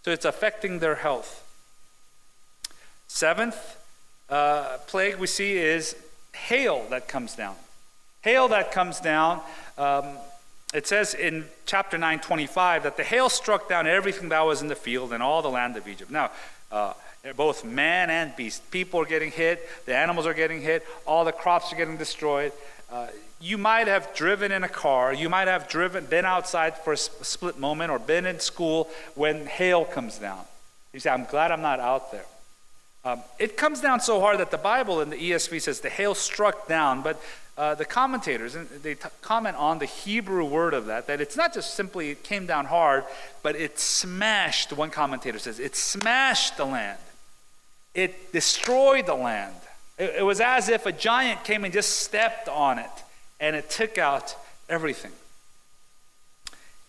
So 0.09 0.13
it's 0.13 0.25
affecting 0.25 0.79
their 0.79 0.95
health. 0.95 1.47
Seventh 3.09 3.77
uh, 4.31 4.79
plague 4.87 5.17
we 5.17 5.27
see 5.27 5.59
is 5.59 5.95
hail 6.35 6.87
that 6.89 7.09
comes 7.09 7.37
down. 7.37 7.57
Hail 8.23 8.49
that 8.49 8.73
comes 8.73 9.01
down. 9.01 9.43
Um, 9.77 10.07
it 10.73 10.87
says 10.87 11.13
in 11.13 11.45
chapter 11.67 11.99
9, 11.99 12.21
25, 12.21 12.85
that 12.85 12.97
the 12.97 13.05
hail 13.05 13.29
struck 13.29 13.69
down 13.69 13.87
everything 13.87 14.31
that 14.31 14.41
was 14.47 14.63
in 14.63 14.69
the 14.69 14.75
field 14.75 15.13
and 15.13 15.23
all 15.23 15.43
the 15.43 15.51
land 15.51 15.77
of 15.77 15.87
Egypt. 15.87 16.11
Now, 16.11 16.31
uh, 16.73 16.95
both 17.37 17.63
man 17.63 18.09
and 18.09 18.35
beast, 18.35 18.71
people 18.71 19.01
are 19.01 19.05
getting 19.05 19.31
hit, 19.31 19.61
the 19.85 19.95
animals 19.95 20.25
are 20.25 20.33
getting 20.33 20.63
hit, 20.63 20.87
all 21.05 21.27
the 21.27 21.33
crops 21.33 21.71
are 21.71 21.77
getting 21.77 21.99
destroyed. 21.99 22.53
Uh, 22.91 23.09
you 23.41 23.59
might 23.59 23.87
have 23.87 24.15
driven 24.15 24.51
in 24.51 24.65
a 24.65 24.69
car, 24.69 25.13
you 25.13 25.29
might 25.29 25.47
have 25.47 25.69
driven, 25.69 26.07
been 26.07 26.25
outside 26.25 26.77
for 26.79 26.93
a 26.93 26.97
split 26.97 27.59
moment, 27.59 27.91
or 27.91 27.99
been 27.99 28.27
in 28.27 28.41
school 28.41 28.89
when 29.15 29.47
hail 29.47 29.85
comes 29.85 30.19
down. 30.19 30.45
You 30.93 31.01
say, 31.01 31.11
I'm 31.11 31.25
glad 31.25 31.53
I'm 31.53 31.63
not 31.63 31.81
out 31.81 32.11
there. 32.11 32.25
Um, 33.05 33.23
it 33.39 33.57
comes 33.57 33.81
down 33.81 34.01
so 34.01 34.21
hard 34.21 34.39
that 34.39 34.51
the 34.51 34.59
Bible 34.59 35.01
in 35.01 35.11
the 35.11 35.17
ESV 35.17 35.63
says 35.63 35.81
the 35.81 35.91
hail 35.91 36.15
struck 36.15 36.67
down, 36.67 37.03
but 37.03 37.23
uh, 37.57 37.75
the 37.75 37.85
commentators, 37.85 38.57
they 38.83 38.95
t- 38.95 39.09
comment 39.21 39.57
on 39.57 39.79
the 39.79 39.87
Hebrew 39.87 40.45
word 40.45 40.75
of 40.75 40.87
that, 40.87 41.07
that 41.07 41.21
it's 41.21 41.37
not 41.37 41.53
just 41.53 41.75
simply 41.75 42.11
it 42.11 42.23
came 42.23 42.47
down 42.47 42.67
hard, 42.67 43.05
but 43.43 43.57
it 43.57 43.79
smashed, 43.79 44.73
one 44.73 44.91
commentator 44.91 45.39
says, 45.39 45.59
it 45.59 45.77
smashed 45.77 46.57
the 46.57 46.65
land. 46.65 46.99
It 47.95 48.33
destroyed 48.33 49.07
the 49.07 49.15
land. 49.15 49.57
It, 49.99 50.17
it 50.19 50.23
was 50.23 50.41
as 50.41 50.69
if 50.69 50.87
a 50.87 50.93
giant 50.93 51.45
came 51.45 51.65
and 51.65 51.73
just 51.73 52.01
stepped 52.01 52.49
on 52.49 52.79
it 52.79 52.91
and 53.41 53.55
it 53.55 53.71
took 53.71 53.99
out 53.99 54.37
everything. 54.69 55.13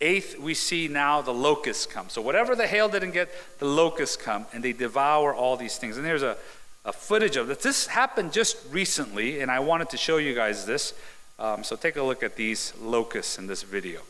Eighth, 0.00 0.38
we 0.38 0.54
see 0.54 0.88
now 0.88 1.20
the 1.20 1.34
locusts 1.34 1.84
come. 1.84 2.08
So 2.08 2.22
whatever 2.22 2.56
the 2.56 2.66
hail 2.66 2.88
didn't 2.88 3.10
get, 3.10 3.30
the 3.58 3.66
locusts 3.66 4.16
come 4.16 4.46
and 4.52 4.64
they 4.64 4.72
devour 4.72 5.34
all 5.34 5.56
these 5.56 5.76
things. 5.76 5.96
And 5.96 6.06
there's 6.06 6.22
a, 6.22 6.38
a 6.84 6.92
footage 6.92 7.36
of 7.36 7.48
this. 7.48 7.58
This 7.58 7.86
happened 7.86 8.32
just 8.32 8.56
recently, 8.70 9.40
and 9.40 9.50
I 9.50 9.60
wanted 9.60 9.90
to 9.90 9.98
show 9.98 10.16
you 10.16 10.34
guys 10.34 10.64
this. 10.64 10.94
Um, 11.38 11.64
so 11.64 11.76
take 11.76 11.96
a 11.96 12.02
look 12.02 12.22
at 12.22 12.36
these 12.36 12.72
locusts 12.80 13.38
in 13.38 13.46
this 13.46 13.62
video. 13.62 14.00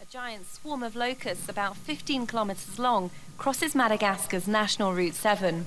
A 0.00 0.10
giant 0.10 0.46
swarm 0.46 0.82
of 0.82 0.96
locusts, 0.96 1.48
about 1.48 1.76
15 1.76 2.26
kilometers 2.26 2.78
long, 2.78 3.10
crosses 3.36 3.74
Madagascar's 3.74 4.46
National 4.46 4.94
Route 4.94 5.14
7. 5.14 5.66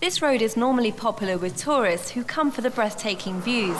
This 0.00 0.20
road 0.20 0.42
is 0.42 0.56
normally 0.56 0.92
popular 0.92 1.38
with 1.38 1.56
tourists 1.56 2.10
who 2.10 2.24
come 2.24 2.50
for 2.50 2.60
the 2.60 2.70
breathtaking 2.70 3.40
views. 3.40 3.78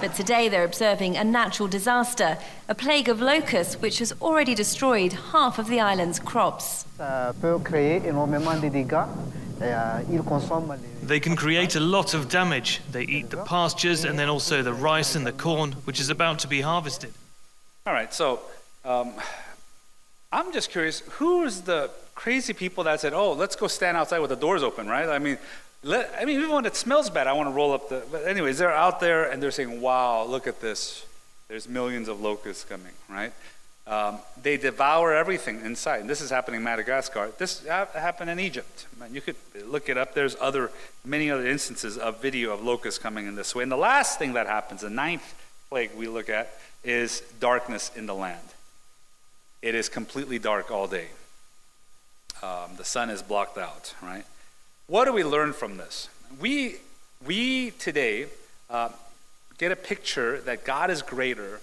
But 0.00 0.14
today 0.14 0.48
they're 0.48 0.64
observing 0.64 1.16
a 1.16 1.24
natural 1.24 1.68
disaster, 1.68 2.38
a 2.68 2.74
plague 2.74 3.08
of 3.08 3.20
locusts 3.20 3.74
which 3.82 3.98
has 3.98 4.14
already 4.22 4.54
destroyed 4.54 5.12
half 5.32 5.58
of 5.58 5.68
the 5.68 5.80
island's 5.80 6.18
crops. 6.18 6.86
Ça 6.98 7.34
peut 7.40 7.58
créer 7.62 8.02
énormément 8.06 8.58
de 8.60 8.68
dégâts 8.68 9.08
euh, 9.62 10.00
ils 10.10 10.22
consomment 10.22 10.74
les... 10.80 11.06
They 11.06 11.20
can 11.20 11.36
create 11.36 11.76
a 11.76 11.80
lot 11.80 12.14
of 12.14 12.28
damage. 12.28 12.80
They 12.92 13.04
eat 13.04 13.30
the 13.30 13.44
pastures 13.44 14.04
and 14.04 14.18
then 14.18 14.28
also 14.28 14.62
the 14.62 14.72
rice 14.72 15.16
and 15.16 15.26
the 15.26 15.32
corn, 15.32 15.72
which 15.84 16.00
is 16.00 16.10
about 16.10 16.38
to 16.40 16.48
be 16.48 16.62
harvested. 16.62 17.12
All 17.86 17.92
right, 17.92 18.12
so 18.12 18.40
um, 18.84 19.12
I'm 20.32 20.52
just 20.52 20.70
curious 20.70 21.02
who's 21.18 21.62
the 21.62 21.90
crazy 22.20 22.52
people 22.52 22.84
that 22.84 23.00
said, 23.00 23.14
oh, 23.14 23.32
let's 23.32 23.56
go 23.56 23.66
stand 23.66 23.96
outside 23.96 24.18
with 24.18 24.28
the 24.28 24.36
doors 24.36 24.62
open, 24.62 24.86
right? 24.86 25.08
I 25.08 25.18
mean, 25.18 25.38
let, 25.82 26.14
I 26.20 26.26
mean, 26.26 26.38
even 26.38 26.50
when 26.50 26.66
it 26.66 26.76
smells 26.76 27.08
bad, 27.08 27.26
I 27.26 27.32
want 27.32 27.48
to 27.48 27.54
roll 27.54 27.72
up 27.72 27.88
the. 27.88 28.02
But, 28.12 28.26
anyways, 28.26 28.58
they're 28.58 28.74
out 28.74 29.00
there 29.00 29.30
and 29.30 29.42
they're 29.42 29.50
saying, 29.50 29.80
wow, 29.80 30.24
look 30.24 30.46
at 30.46 30.60
this. 30.60 31.06
There's 31.48 31.66
millions 31.66 32.08
of 32.08 32.20
locusts 32.20 32.64
coming, 32.64 32.92
right? 33.08 33.32
Um, 33.86 34.18
they 34.40 34.58
devour 34.58 35.14
everything 35.14 35.62
inside. 35.64 36.00
And 36.02 36.10
this 36.10 36.20
is 36.20 36.28
happening 36.28 36.58
in 36.58 36.64
Madagascar. 36.64 37.32
This 37.38 37.66
ha- 37.66 37.88
happened 37.94 38.28
in 38.28 38.38
Egypt. 38.38 38.86
You 39.10 39.22
could 39.22 39.36
look 39.64 39.88
it 39.88 39.96
up. 39.96 40.12
There's 40.12 40.36
other, 40.42 40.70
many 41.02 41.30
other 41.30 41.46
instances 41.46 41.96
of 41.96 42.20
video 42.20 42.52
of 42.52 42.62
locusts 42.62 42.98
coming 42.98 43.26
in 43.26 43.34
this 43.34 43.54
way. 43.54 43.62
And 43.62 43.72
the 43.72 43.78
last 43.78 44.18
thing 44.18 44.34
that 44.34 44.46
happens, 44.46 44.82
the 44.82 44.90
ninth 44.90 45.34
plague 45.70 45.92
we 45.96 46.06
look 46.06 46.28
at, 46.28 46.52
is 46.84 47.22
darkness 47.40 47.90
in 47.96 48.04
the 48.04 48.14
land. 48.14 48.48
It 49.62 49.74
is 49.74 49.88
completely 49.88 50.38
dark 50.38 50.70
all 50.70 50.86
day. 50.86 51.08
Um, 52.42 52.70
the 52.76 52.84
sun 52.84 53.10
is 53.10 53.22
blocked 53.22 53.58
out, 53.58 53.94
right? 54.02 54.24
What 54.86 55.04
do 55.04 55.12
we 55.12 55.24
learn 55.24 55.52
from 55.52 55.76
this? 55.76 56.08
We, 56.40 56.76
we 57.26 57.72
today 57.72 58.26
uh, 58.70 58.88
get 59.58 59.72
a 59.72 59.76
picture 59.76 60.40
that 60.40 60.64
God 60.64 60.90
is 60.90 61.02
greater 61.02 61.60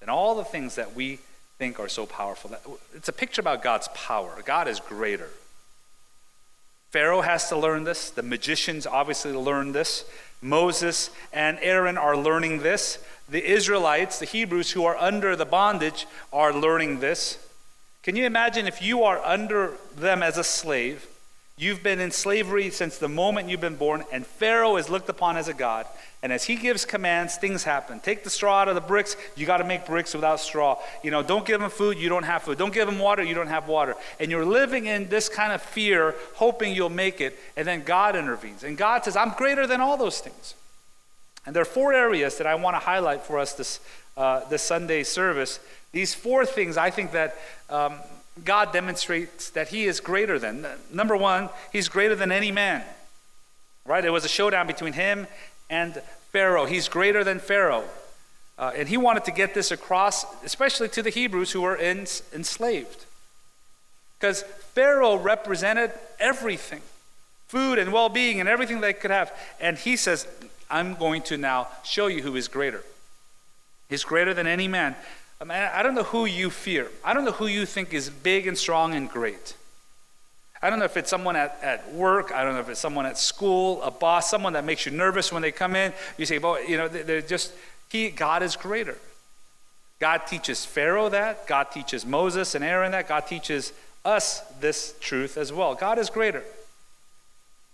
than 0.00 0.08
all 0.10 0.34
the 0.34 0.44
things 0.44 0.74
that 0.74 0.94
we 0.94 1.18
think 1.58 1.80
are 1.80 1.88
so 1.88 2.04
powerful. 2.04 2.50
It's 2.94 3.08
a 3.08 3.12
picture 3.12 3.40
about 3.40 3.62
God's 3.62 3.88
power. 3.94 4.42
God 4.44 4.68
is 4.68 4.80
greater. 4.80 5.30
Pharaoh 6.90 7.22
has 7.22 7.48
to 7.48 7.56
learn 7.56 7.84
this. 7.84 8.10
The 8.10 8.22
magicians 8.22 8.86
obviously 8.86 9.32
learn 9.32 9.72
this. 9.72 10.04
Moses 10.42 11.08
and 11.32 11.58
Aaron 11.62 11.96
are 11.96 12.16
learning 12.16 12.58
this. 12.58 12.98
The 13.30 13.42
Israelites, 13.50 14.18
the 14.18 14.26
Hebrews 14.26 14.72
who 14.72 14.84
are 14.84 14.96
under 14.98 15.36
the 15.36 15.46
bondage, 15.46 16.06
are 16.32 16.52
learning 16.52 17.00
this. 17.00 17.38
Can 18.02 18.16
you 18.16 18.26
imagine 18.26 18.66
if 18.66 18.82
you 18.82 19.04
are 19.04 19.24
under 19.24 19.74
them 19.96 20.24
as 20.24 20.36
a 20.36 20.42
slave? 20.42 21.06
You've 21.56 21.84
been 21.84 22.00
in 22.00 22.10
slavery 22.10 22.70
since 22.70 22.98
the 22.98 23.08
moment 23.08 23.48
you've 23.48 23.60
been 23.60 23.76
born, 23.76 24.02
and 24.10 24.26
Pharaoh 24.26 24.76
is 24.76 24.88
looked 24.88 25.08
upon 25.08 25.36
as 25.36 25.46
a 25.46 25.54
god. 25.54 25.86
And 26.20 26.32
as 26.32 26.42
he 26.44 26.56
gives 26.56 26.84
commands, 26.84 27.36
things 27.36 27.62
happen. 27.62 28.00
Take 28.00 28.24
the 28.24 28.30
straw 28.30 28.62
out 28.62 28.68
of 28.68 28.74
the 28.74 28.80
bricks, 28.80 29.16
you 29.36 29.46
got 29.46 29.58
to 29.58 29.64
make 29.64 29.86
bricks 29.86 30.14
without 30.14 30.40
straw. 30.40 30.78
You 31.04 31.12
know, 31.12 31.22
don't 31.22 31.46
give 31.46 31.60
him 31.60 31.70
food, 31.70 31.96
you 31.96 32.08
don't 32.08 32.24
have 32.24 32.42
food. 32.42 32.58
Don't 32.58 32.74
give 32.74 32.88
him 32.88 32.98
water, 32.98 33.22
you 33.22 33.34
don't 33.34 33.46
have 33.46 33.68
water. 33.68 33.94
And 34.18 34.32
you're 34.32 34.44
living 34.44 34.86
in 34.86 35.08
this 35.08 35.28
kind 35.28 35.52
of 35.52 35.62
fear, 35.62 36.16
hoping 36.34 36.74
you'll 36.74 36.88
make 36.90 37.20
it, 37.20 37.38
and 37.56 37.68
then 37.68 37.84
God 37.84 38.16
intervenes. 38.16 38.64
And 38.64 38.76
God 38.76 39.04
says, 39.04 39.14
I'm 39.14 39.30
greater 39.30 39.64
than 39.66 39.80
all 39.80 39.96
those 39.96 40.18
things. 40.18 40.54
And 41.44 41.54
there 41.54 41.62
are 41.62 41.66
four 41.66 41.92
areas 41.92 42.38
that 42.38 42.46
I 42.46 42.54
want 42.54 42.76
to 42.76 42.80
highlight 42.80 43.22
for 43.22 43.38
us 43.38 43.52
this, 43.52 43.80
uh, 44.16 44.48
this 44.48 44.62
Sunday 44.62 45.02
service. 45.02 45.58
These 45.92 46.14
four 46.14 46.46
things 46.46 46.76
I 46.76 46.90
think 46.90 47.12
that 47.12 47.36
um, 47.68 47.94
God 48.44 48.72
demonstrates 48.72 49.50
that 49.50 49.68
He 49.68 49.84
is 49.84 50.00
greater 50.00 50.38
than. 50.38 50.66
Number 50.92 51.16
one, 51.16 51.50
He's 51.72 51.88
greater 51.88 52.14
than 52.14 52.30
any 52.32 52.52
man. 52.52 52.84
Right? 53.84 54.04
It 54.04 54.10
was 54.10 54.24
a 54.24 54.28
showdown 54.28 54.66
between 54.66 54.92
Him 54.92 55.26
and 55.68 56.00
Pharaoh. 56.30 56.66
He's 56.66 56.88
greater 56.88 57.24
than 57.24 57.40
Pharaoh. 57.40 57.84
Uh, 58.58 58.70
and 58.76 58.88
he 58.88 58.96
wanted 58.96 59.24
to 59.24 59.32
get 59.32 59.54
this 59.54 59.70
across, 59.70 60.24
especially 60.44 60.88
to 60.88 61.02
the 61.02 61.10
Hebrews 61.10 61.52
who 61.52 61.62
were 61.62 61.74
in, 61.74 62.06
enslaved. 62.32 63.06
Because 64.18 64.42
Pharaoh 64.42 65.16
represented 65.16 65.90
everything 66.20 66.82
food 67.48 67.78
and 67.78 67.92
well 67.92 68.08
being 68.08 68.40
and 68.40 68.48
everything 68.48 68.80
they 68.80 68.92
could 68.94 69.10
have. 69.10 69.30
And 69.60 69.76
he 69.76 69.96
says, 69.96 70.26
I'm 70.72 70.94
going 70.94 71.22
to 71.22 71.36
now 71.36 71.68
show 71.84 72.08
you 72.08 72.22
who 72.22 72.34
is 72.34 72.48
greater. 72.48 72.82
He's 73.88 74.02
greater 74.02 74.32
than 74.32 74.46
any 74.46 74.66
man. 74.66 74.96
I, 75.40 75.44
mean, 75.44 75.58
I 75.58 75.82
don't 75.82 75.94
know 75.94 76.02
who 76.02 76.24
you 76.24 76.48
fear. 76.50 76.88
I 77.04 77.12
don't 77.12 77.24
know 77.24 77.32
who 77.32 77.46
you 77.46 77.66
think 77.66 77.92
is 77.92 78.08
big 78.08 78.46
and 78.46 78.56
strong 78.56 78.94
and 78.94 79.08
great. 79.08 79.54
I 80.62 80.70
don't 80.70 80.78
know 80.78 80.84
if 80.86 80.96
it's 80.96 81.10
someone 81.10 81.36
at, 81.36 81.58
at 81.62 81.92
work. 81.92 82.32
I 82.32 82.42
don't 82.42 82.54
know 82.54 82.60
if 82.60 82.68
it's 82.68 82.80
someone 82.80 83.04
at 83.04 83.18
school, 83.18 83.82
a 83.82 83.90
boss, 83.90 84.30
someone 84.30 84.54
that 84.54 84.64
makes 84.64 84.86
you 84.86 84.92
nervous 84.92 85.30
when 85.30 85.42
they 85.42 85.52
come 85.52 85.76
in. 85.76 85.92
You 86.16 86.24
say, 86.24 86.38
well, 86.38 86.64
you 86.64 86.78
know, 86.78 86.88
they're 86.88 87.20
just, 87.20 87.52
he, 87.90 88.10
God 88.10 88.42
is 88.42 88.56
greater. 88.56 88.96
God 89.98 90.26
teaches 90.26 90.64
Pharaoh 90.64 91.10
that. 91.10 91.46
God 91.46 91.70
teaches 91.70 92.06
Moses 92.06 92.54
and 92.54 92.64
Aaron 92.64 92.92
that. 92.92 93.08
God 93.08 93.26
teaches 93.26 93.72
us 94.04 94.40
this 94.60 94.94
truth 95.00 95.36
as 95.36 95.52
well. 95.52 95.74
God 95.74 95.98
is 95.98 96.08
greater. 96.08 96.42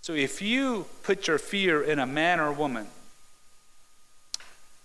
So 0.09 0.15
if 0.15 0.41
you 0.41 0.87
put 1.03 1.27
your 1.27 1.37
fear 1.37 1.83
in 1.83 1.99
a 1.99 2.07
man 2.07 2.41
or 2.41 2.47
a 2.47 2.53
woman, 2.55 2.87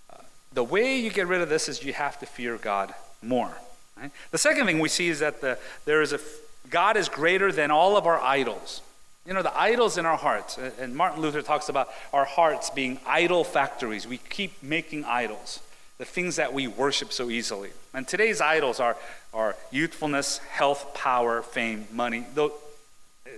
uh, 0.09 0.17
the 0.51 0.65
way 0.65 0.99
you 0.99 1.11
get 1.11 1.27
rid 1.27 1.39
of 1.39 1.47
this 1.47 1.69
is 1.69 1.81
you 1.81 1.93
have 1.93 2.19
to 2.19 2.25
fear 2.25 2.57
God 2.57 2.93
more. 3.21 3.53
Right? 3.95 4.11
The 4.31 4.37
second 4.37 4.65
thing 4.65 4.79
we 4.79 4.89
see 4.89 5.07
is 5.07 5.19
that 5.19 5.39
the, 5.39 5.57
there 5.85 6.01
is 6.01 6.11
a 6.11 6.19
God 6.69 6.97
is 6.97 7.07
greater 7.07 7.53
than 7.53 7.71
all 7.71 7.95
of 7.95 8.05
our 8.05 8.19
idols. 8.19 8.81
You 9.25 9.33
know, 9.33 9.41
the 9.41 9.57
idols 9.57 9.97
in 9.97 10.05
our 10.05 10.17
hearts, 10.17 10.59
and 10.77 10.93
Martin 10.93 11.21
Luther 11.21 11.41
talks 11.41 11.69
about 11.69 11.87
our 12.11 12.25
hearts 12.25 12.69
being 12.69 12.99
idol 13.07 13.45
factories. 13.45 14.05
We 14.05 14.17
keep 14.17 14.61
making 14.61 15.05
idols, 15.05 15.61
the 15.99 16.05
things 16.05 16.35
that 16.35 16.51
we 16.51 16.67
worship 16.67 17.13
so 17.13 17.29
easily. 17.29 17.69
And 17.93 18.05
today's 18.05 18.41
idols 18.41 18.81
are, 18.81 18.97
are 19.33 19.55
youthfulness, 19.71 20.39
health, 20.39 20.93
power, 20.93 21.41
fame, 21.41 21.87
money. 21.93 22.25
Though, 22.35 22.51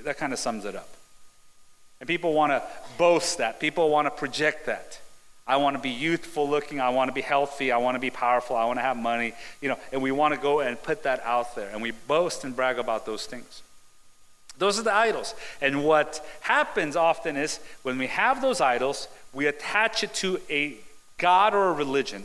That 0.04 0.18
kind 0.18 0.34
of 0.34 0.40
sums 0.40 0.66
it 0.66 0.76
up. 0.76 0.90
And 2.00 2.08
people 2.08 2.34
want 2.34 2.52
to 2.52 2.62
boast 2.98 3.38
that, 3.38 3.60
people 3.60 3.90
want 3.90 4.06
to 4.06 4.12
project 4.12 4.66
that. 4.66 5.00
I 5.48 5.58
want 5.58 5.76
to 5.76 5.82
be 5.82 5.92
youthful 5.92 6.50
looking. 6.50 6.82
I 6.82 6.90
want 6.90 7.10
to 7.10 7.14
be 7.14 7.22
healthy. 7.22 7.72
I 7.72 7.78
want 7.78 7.96
to 7.96 8.00
be 8.00 8.10
powerful. 8.10 8.56
I 8.56 8.66
want 8.66 8.80
to 8.80 8.82
have 8.82 8.98
money. 8.98 9.34
You 9.62 9.70
know, 9.70 9.80
and 9.92 10.02
we 10.02 10.12
want 10.12 10.34
to 10.34 10.40
go 10.40 10.62
and 10.62 10.82
put 10.82 11.04
that 11.04 11.24
out 11.24 11.56
there. 11.56 11.70
And 11.70 11.84
we 11.84 11.92
boast 11.92 12.44
and 12.44 12.56
brag 12.56 12.80
about 12.80 13.06
those 13.06 13.28
things. 13.28 13.62
Those 14.58 14.80
are 14.80 14.84
the 14.84 14.94
idols. 14.94 15.36
And 15.62 15.84
what 15.84 16.26
happens 16.42 16.96
often 16.96 17.38
is 17.38 17.60
when 17.84 17.98
we 17.98 18.08
have 18.08 18.42
those 18.42 18.60
idols, 18.60 19.08
we 19.34 19.46
attach 19.46 20.04
it 20.04 20.14
to 20.16 20.40
a 20.50 20.78
God 21.18 21.54
or 21.54 21.70
a 21.70 21.74
religion. 21.74 22.24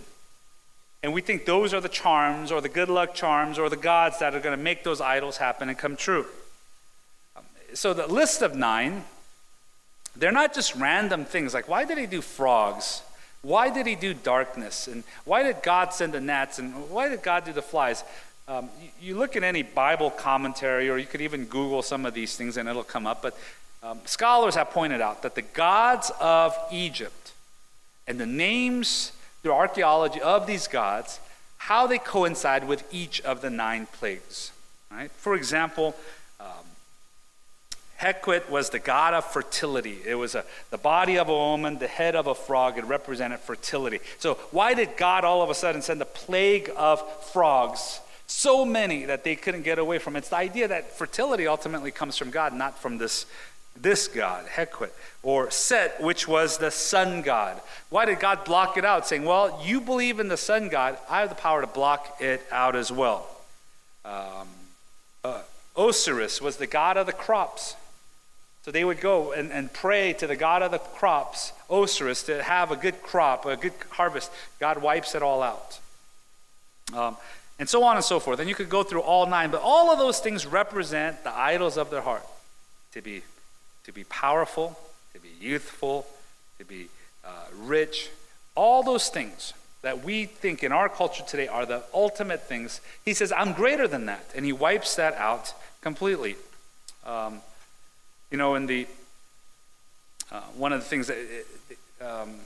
And 1.03 1.13
we 1.13 1.21
think 1.21 1.45
those 1.45 1.75
are 1.75 1.81
the 1.81 1.89
charms 1.89 2.53
or 2.53 2.61
the 2.61 2.69
good 2.69 2.89
luck 2.89 3.15
charms 3.15 3.59
or 3.59 3.69
the 3.69 3.77
gods 3.77 4.19
that 4.21 4.35
are 4.35 4.41
going 4.41 4.57
to 4.57 4.63
make 4.63 4.85
those 4.85 5.01
idols 5.01 5.39
happen 5.39 5.69
and 5.69 5.77
come 5.77 5.97
true. 5.97 6.27
So 7.75 7.93
the 7.93 8.07
list 8.07 8.43
of 8.43 8.55
nine, 8.55 9.05
they're 10.17 10.33
not 10.33 10.55
just 10.55 10.75
random 10.75 11.25
things 11.25 11.55
like 11.55 11.69
why 11.69 11.85
did 11.85 11.99
he 11.99 12.07
do 12.07 12.21
frogs? 12.21 13.03
Why 13.43 13.71
did 13.71 13.87
he 13.87 13.95
do 13.95 14.13
darkness? 14.13 14.87
And 14.87 15.03
why 15.25 15.43
did 15.43 15.63
God 15.63 15.95
send 15.95 16.13
the 16.13 16.21
gnats? 16.21 16.59
And 16.59 16.91
why 16.91 17.09
did 17.09 17.23
God 17.23 17.45
do 17.45 17.53
the 17.53 17.63
flies? 17.63 18.05
Um, 18.47 18.69
you, 18.83 18.89
you, 19.01 19.17
look 19.17 19.35
at 19.35 19.43
any 19.43 19.63
Bible 19.63 20.11
commentary, 20.11 20.91
or 20.91 20.99
you 20.99 21.07
could 21.07 21.23
even 21.23 21.47
Google 21.47 21.81
some 21.83 22.05
of 22.05 22.13
these 22.13 22.37
things 22.37 22.57
and 22.57 22.69
it'll 22.69 22.83
come 22.83 23.07
up. 23.07 23.23
But 23.23 23.39
um, 23.83 24.01
scholars 24.05 24.57
have 24.57 24.71
pointed 24.71 25.01
out 25.01 25.23
that 25.23 25.35
the 25.35 25.43
gods 25.43 26.13
of 26.21 26.55
Egypt 26.71 27.33
and 28.07 28.19
the 28.19 28.27
names 28.27 29.13
through 29.43 29.53
archaeology 29.53 30.21
of 30.21 30.47
these 30.47 30.69
gods, 30.69 31.21
how 31.57 31.87
they 31.87 31.99
coincide 31.99 32.67
with 32.67 32.85
each 32.93 33.21
of 33.23 33.41
the 33.41 33.51
nine 33.51 33.87
plagues. 33.87 34.53
Right? 34.91 35.11
For 35.13 35.35
example, 35.35 35.95
Hecate 38.01 38.49
was 38.49 38.71
the 38.71 38.79
god 38.79 39.13
of 39.13 39.27
fertility. 39.27 39.99
It 40.07 40.15
was 40.15 40.35
a, 40.35 40.43
the 40.71 40.79
body 40.79 41.19
of 41.19 41.29
a 41.29 41.35
woman, 41.35 41.77
the 41.79 41.87
head 41.87 42.17
of 42.17 42.27
a 42.27 42.35
frog. 42.35 42.79
It 42.79 42.87
represented 42.87 43.41
fertility. 43.41 44.01
So, 44.19 44.35
why 44.53 44.73
did 44.73 44.97
God 44.97 45.23
all 45.23 45.43
of 45.43 45.51
a 45.51 45.55
sudden 45.55 45.83
send 45.83 46.01
a 46.01 46.07
plague 46.07 46.71
of 46.79 47.03
frogs? 47.27 48.01
So 48.27 48.65
many 48.65 49.05
that 49.05 49.23
they 49.23 49.37
couldn't 49.37 49.65
get 49.65 49.79
away 49.79 49.99
from. 49.99 50.17
It's 50.17 50.31
the 50.31 50.37
idea 50.37 50.67
that 50.69 50.97
fertility 50.97 51.47
ultimately 51.47 51.91
comes 51.91 52.17
from 52.17 52.31
God, 52.31 52.55
not 52.55 52.79
from 52.79 52.97
this, 52.97 53.27
this 53.77 54.09
god, 54.09 54.47
Hecate. 54.47 54.95
Or 55.23 55.51
Set, 55.51 56.01
which 56.01 56.27
was 56.27 56.57
the 56.57 56.71
sun 56.71 57.21
god. 57.21 57.61
Why 57.91 58.07
did 58.07 58.19
God 58.19 58.47
block 58.47 58.79
it 58.79 58.85
out? 58.87 59.07
Saying, 59.07 59.27
Well, 59.27 59.61
you 59.63 59.79
believe 59.79 60.21
in 60.21 60.29
the 60.29 60.39
sun 60.39 60.71
god, 60.71 60.97
I 61.11 61.21
have 61.21 61.29
the 61.29 61.35
power 61.35 61.61
to 61.61 61.67
block 61.67 62.17
it 62.19 62.41
out 62.51 62.77
as 62.77 62.91
well. 62.91 63.29
Um, 64.07 64.49
uh, 65.23 65.43
Osiris 65.77 66.41
was 66.41 66.57
the 66.57 66.67
god 66.67 66.97
of 66.97 67.05
the 67.05 67.13
crops. 67.13 67.77
So 68.63 68.71
they 68.71 68.85
would 68.85 69.01
go 69.01 69.33
and, 69.33 69.51
and 69.53 69.73
pray 69.73 70.13
to 70.15 70.27
the 70.27 70.37
God 70.37 70.63
of 70.63 70.71
the 70.71 70.79
crops, 70.79 71.53
Osiris, 71.71 72.25
to 72.25 72.43
have 72.43 72.71
a 72.71 72.77
good 72.77 73.03
crop, 73.03 73.47
a 73.47 73.57
good 73.57 73.73
harvest. 73.91 74.31
God 74.59 74.83
wipes 74.83 75.15
it 75.15 75.23
all 75.23 75.43
out. 75.43 75.79
Um, 76.95 77.17
and 77.59 77.69
so 77.69 77.85
on 77.85 77.97
and 77.97 78.05
so 78.05 78.21
forth. 78.21 78.41
And 78.41 78.49
you 78.49 78.55
could 78.55 78.69
go 78.69 78.83
through 78.83 79.03
all 79.03 79.27
nine, 79.27 79.51
but 79.51 79.61
all 79.63 79.91
of 79.91 79.99
those 79.99 80.21
things 80.21 80.47
represent 80.47 81.25
the 81.25 81.35
idols 81.35 81.77
of 81.77 81.91
their 81.91 82.01
heart 82.01 82.27
to 82.93 83.01
be, 83.01 83.23
to 83.85 83.93
be 83.93 84.05
powerful, 84.05 84.79
to 85.15 85.21
be 85.21 85.29
youthful, 85.41 86.07
to 86.59 86.65
be 86.65 86.89
uh, 87.25 87.31
rich. 87.63 88.11
All 88.55 88.83
those 88.83 89.09
things 89.09 89.53
that 89.83 90.05
we 90.05 90.27
think 90.27 90.63
in 90.63 90.73
our 90.73 90.89
culture 90.89 91.23
today 91.27 91.49
are 91.49 91.65
the 91.65 91.83
ultimate 91.95 92.43
things. 92.43 92.81
He 93.05 93.15
says, 93.15 93.33
I'm 93.35 93.53
greater 93.53 93.89
than 93.89 94.07
that. 94.07 94.25
And 94.35 94.45
he 94.45 94.53
wipes 94.53 94.97
that 94.97 95.15
out 95.15 95.55
completely. 95.81 96.37
Um, 97.07 97.41
you 98.31 98.39
know, 98.39 98.55
in 98.55 98.67
the 98.67 98.87
uh, 100.31 100.41
one 100.57 100.73
of 100.73 100.81
the 100.81 100.87
things 100.87 101.09
that 101.09 101.17
um, 102.01 102.37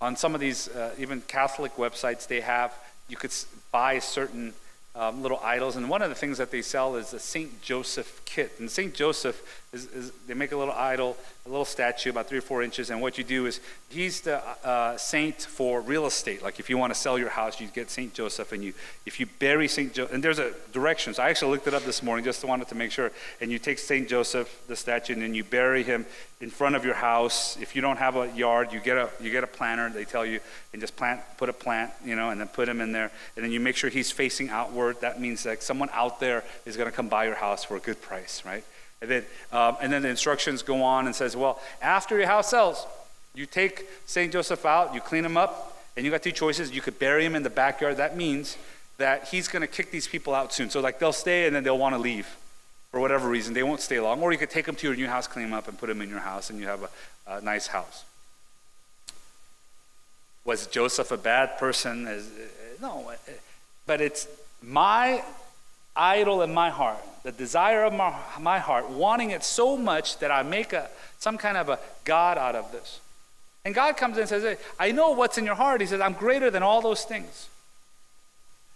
on 0.00 0.16
some 0.16 0.34
of 0.34 0.40
these 0.40 0.68
uh, 0.68 0.94
even 0.98 1.20
Catholic 1.22 1.76
websites 1.76 2.26
they 2.26 2.40
have, 2.40 2.72
you 3.08 3.16
could 3.16 3.32
buy 3.70 3.98
certain 3.98 4.54
um, 4.96 5.22
little 5.22 5.40
idols. 5.42 5.76
And 5.76 5.88
one 5.88 6.02
of 6.02 6.08
the 6.08 6.14
things 6.14 6.38
that 6.38 6.50
they 6.50 6.62
sell 6.62 6.96
is 6.96 7.12
a 7.12 7.18
St. 7.18 7.60
Joseph 7.60 8.22
kit. 8.24 8.52
And 8.58 8.70
St. 8.70 8.94
Joseph 8.94 9.62
is, 9.72 9.86
is, 9.86 10.12
they 10.26 10.34
make 10.34 10.52
a 10.52 10.56
little 10.56 10.74
idol, 10.74 11.16
a 11.44 11.48
little 11.48 11.64
statue 11.64 12.10
about 12.10 12.28
three 12.28 12.38
or 12.38 12.42
four 12.42 12.62
inches. 12.62 12.90
And 12.90 13.02
what 13.02 13.18
you 13.18 13.24
do 13.24 13.46
is, 13.46 13.60
he's 13.90 14.22
the 14.22 14.42
uh, 14.66 14.96
saint 14.96 15.42
for 15.42 15.80
real 15.80 16.06
estate. 16.06 16.42
Like 16.42 16.58
if 16.58 16.70
you 16.70 16.78
want 16.78 16.94
to 16.94 16.98
sell 16.98 17.18
your 17.18 17.28
house, 17.28 17.60
you 17.60 17.68
get 17.68 17.90
St. 17.90 18.12
Joseph. 18.14 18.52
And 18.52 18.64
you, 18.64 18.72
if 19.04 19.20
you 19.20 19.26
bury 19.38 19.68
St. 19.68 19.92
Joseph, 19.92 20.14
and 20.14 20.24
there's 20.24 20.38
a 20.38 20.52
directions. 20.72 21.18
I 21.18 21.28
actually 21.28 21.52
looked 21.52 21.66
it 21.66 21.74
up 21.74 21.84
this 21.84 22.02
morning 22.02 22.24
just 22.24 22.44
wanted 22.44 22.68
to 22.68 22.74
make 22.74 22.90
sure. 22.90 23.12
And 23.40 23.52
you 23.52 23.58
take 23.58 23.78
St. 23.78 24.08
Joseph, 24.08 24.62
the 24.66 24.76
statue, 24.76 25.12
and 25.12 25.22
then 25.22 25.34
you 25.34 25.44
bury 25.44 25.82
him 25.82 26.06
in 26.40 26.50
front 26.50 26.76
of 26.76 26.84
your 26.84 26.94
house. 26.94 27.56
If 27.60 27.74
you 27.74 27.82
don't 27.82 27.96
have 27.96 28.16
a 28.16 28.30
yard, 28.32 28.72
you 28.72 28.80
get 28.80 28.96
a 28.96 29.10
you 29.20 29.30
get 29.30 29.42
a 29.42 29.46
planter. 29.46 29.88
They 29.88 30.04
tell 30.04 30.24
you 30.24 30.40
and 30.72 30.80
just 30.82 30.94
plant, 30.94 31.22
put 31.38 31.48
a 31.48 31.54
plant, 31.54 31.90
you 32.04 32.14
know, 32.14 32.28
and 32.28 32.38
then 32.38 32.48
put 32.48 32.68
him 32.68 32.82
in 32.82 32.92
there. 32.92 33.10
And 33.34 33.44
then 33.44 33.50
you 33.50 33.60
make 33.60 33.76
sure 33.76 33.88
he's 33.88 34.12
facing 34.12 34.50
outward. 34.50 34.85
That 34.94 35.20
means 35.20 35.42
that 35.44 35.62
someone 35.62 35.90
out 35.92 36.20
there 36.20 36.44
is 36.64 36.76
going 36.76 36.88
to 36.88 36.94
come 36.94 37.08
buy 37.08 37.26
your 37.26 37.34
house 37.34 37.64
for 37.64 37.76
a 37.76 37.80
good 37.80 38.00
price, 38.00 38.42
right? 38.44 38.64
And 39.02 39.10
then 39.10 39.24
um, 39.52 39.76
and 39.80 39.92
then 39.92 40.02
the 40.02 40.08
instructions 40.08 40.62
go 40.62 40.82
on 40.82 41.06
and 41.06 41.14
says, 41.14 41.36
well, 41.36 41.60
after 41.82 42.16
your 42.16 42.26
house 42.26 42.50
sells, 42.50 42.86
you 43.34 43.46
take 43.46 43.86
Saint 44.06 44.32
Joseph 44.32 44.64
out, 44.64 44.94
you 44.94 45.00
clean 45.00 45.24
him 45.24 45.36
up, 45.36 45.78
and 45.96 46.04
you 46.04 46.10
got 46.10 46.22
two 46.22 46.32
choices. 46.32 46.70
You 46.70 46.80
could 46.80 46.98
bury 46.98 47.24
him 47.24 47.34
in 47.34 47.42
the 47.42 47.50
backyard. 47.50 47.98
That 47.98 48.16
means 48.16 48.56
that 48.98 49.28
he's 49.28 49.48
going 49.48 49.60
to 49.60 49.66
kick 49.66 49.90
these 49.90 50.08
people 50.08 50.34
out 50.34 50.52
soon. 50.52 50.70
So 50.70 50.80
like 50.80 50.98
they'll 50.98 51.12
stay 51.12 51.46
and 51.46 51.54
then 51.54 51.62
they'll 51.62 51.78
want 51.78 51.94
to 51.94 51.98
leave 51.98 52.26
for 52.90 53.00
whatever 53.00 53.28
reason. 53.28 53.52
They 53.52 53.62
won't 53.62 53.80
stay 53.80 54.00
long. 54.00 54.22
Or 54.22 54.32
you 54.32 54.38
could 54.38 54.50
take 54.50 54.64
them 54.64 54.74
to 54.76 54.86
your 54.86 54.96
new 54.96 55.06
house, 55.06 55.26
clean 55.26 55.46
them 55.46 55.54
up, 55.54 55.68
and 55.68 55.78
put 55.78 55.88
them 55.88 56.00
in 56.00 56.08
your 56.08 56.20
house, 56.20 56.48
and 56.48 56.58
you 56.58 56.66
have 56.66 56.82
a, 56.82 56.90
a 57.26 57.40
nice 57.42 57.66
house. 57.66 58.04
Was 60.46 60.66
Joseph 60.66 61.10
a 61.10 61.16
bad 61.18 61.58
person? 61.58 62.08
No, 62.80 63.12
but 63.86 64.00
it's 64.00 64.28
my 64.66 65.22
idol 65.94 66.42
in 66.42 66.52
my 66.52 66.70
heart, 66.70 66.98
the 67.22 67.32
desire 67.32 67.84
of 67.84 67.92
my, 67.92 68.14
my 68.40 68.58
heart, 68.58 68.90
wanting 68.90 69.30
it 69.30 69.44
so 69.44 69.76
much 69.76 70.18
that 70.18 70.30
I 70.30 70.42
make 70.42 70.72
a, 70.72 70.90
some 71.18 71.38
kind 71.38 71.56
of 71.56 71.68
a 71.68 71.78
God 72.04 72.36
out 72.36 72.56
of 72.56 72.72
this. 72.72 73.00
And 73.64 73.74
God 73.74 73.96
comes 73.96 74.16
in 74.16 74.22
and 74.22 74.28
says, 74.28 74.42
hey, 74.42 74.56
I 74.78 74.92
know 74.92 75.12
what's 75.12 75.38
in 75.38 75.44
your 75.44 75.54
heart. 75.54 75.80
He 75.80 75.86
says, 75.86 76.00
I'm 76.00 76.12
greater 76.12 76.50
than 76.50 76.62
all 76.62 76.82
those 76.82 77.04
things. 77.04 77.48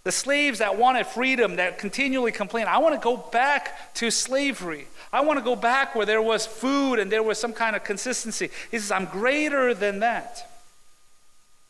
The 0.03 0.13
slaves 0.13 0.61
that 0.61 0.79
wanted 0.79 1.07
freedom, 1.07 1.57
that 1.57 1.79
continually 1.79 2.33
complain, 2.33 2.67
I 2.67 2.79
want 2.79 2.95
to 2.95 3.01
go 3.01 3.17
back 3.17 3.95
to 3.95 4.11
slavery. 4.11 4.87
I 5.13 5.21
want 5.21 5.39
to 5.39 5.45
go 5.45 5.55
back 5.55 5.95
where 5.95 6.07
there 6.07 6.23
was 6.23 6.47
food 6.47 6.99
and 6.99 7.13
there 7.13 7.23
was 7.23 7.39
some 7.39 7.53
kind 7.53 7.77
of 7.77 7.85
consistency. 7.85 8.51
He 8.71 8.79
says, 8.79 8.91
I'm 8.91 9.05
greater 9.07 9.75
than 9.75 10.01
that. 10.01 10.49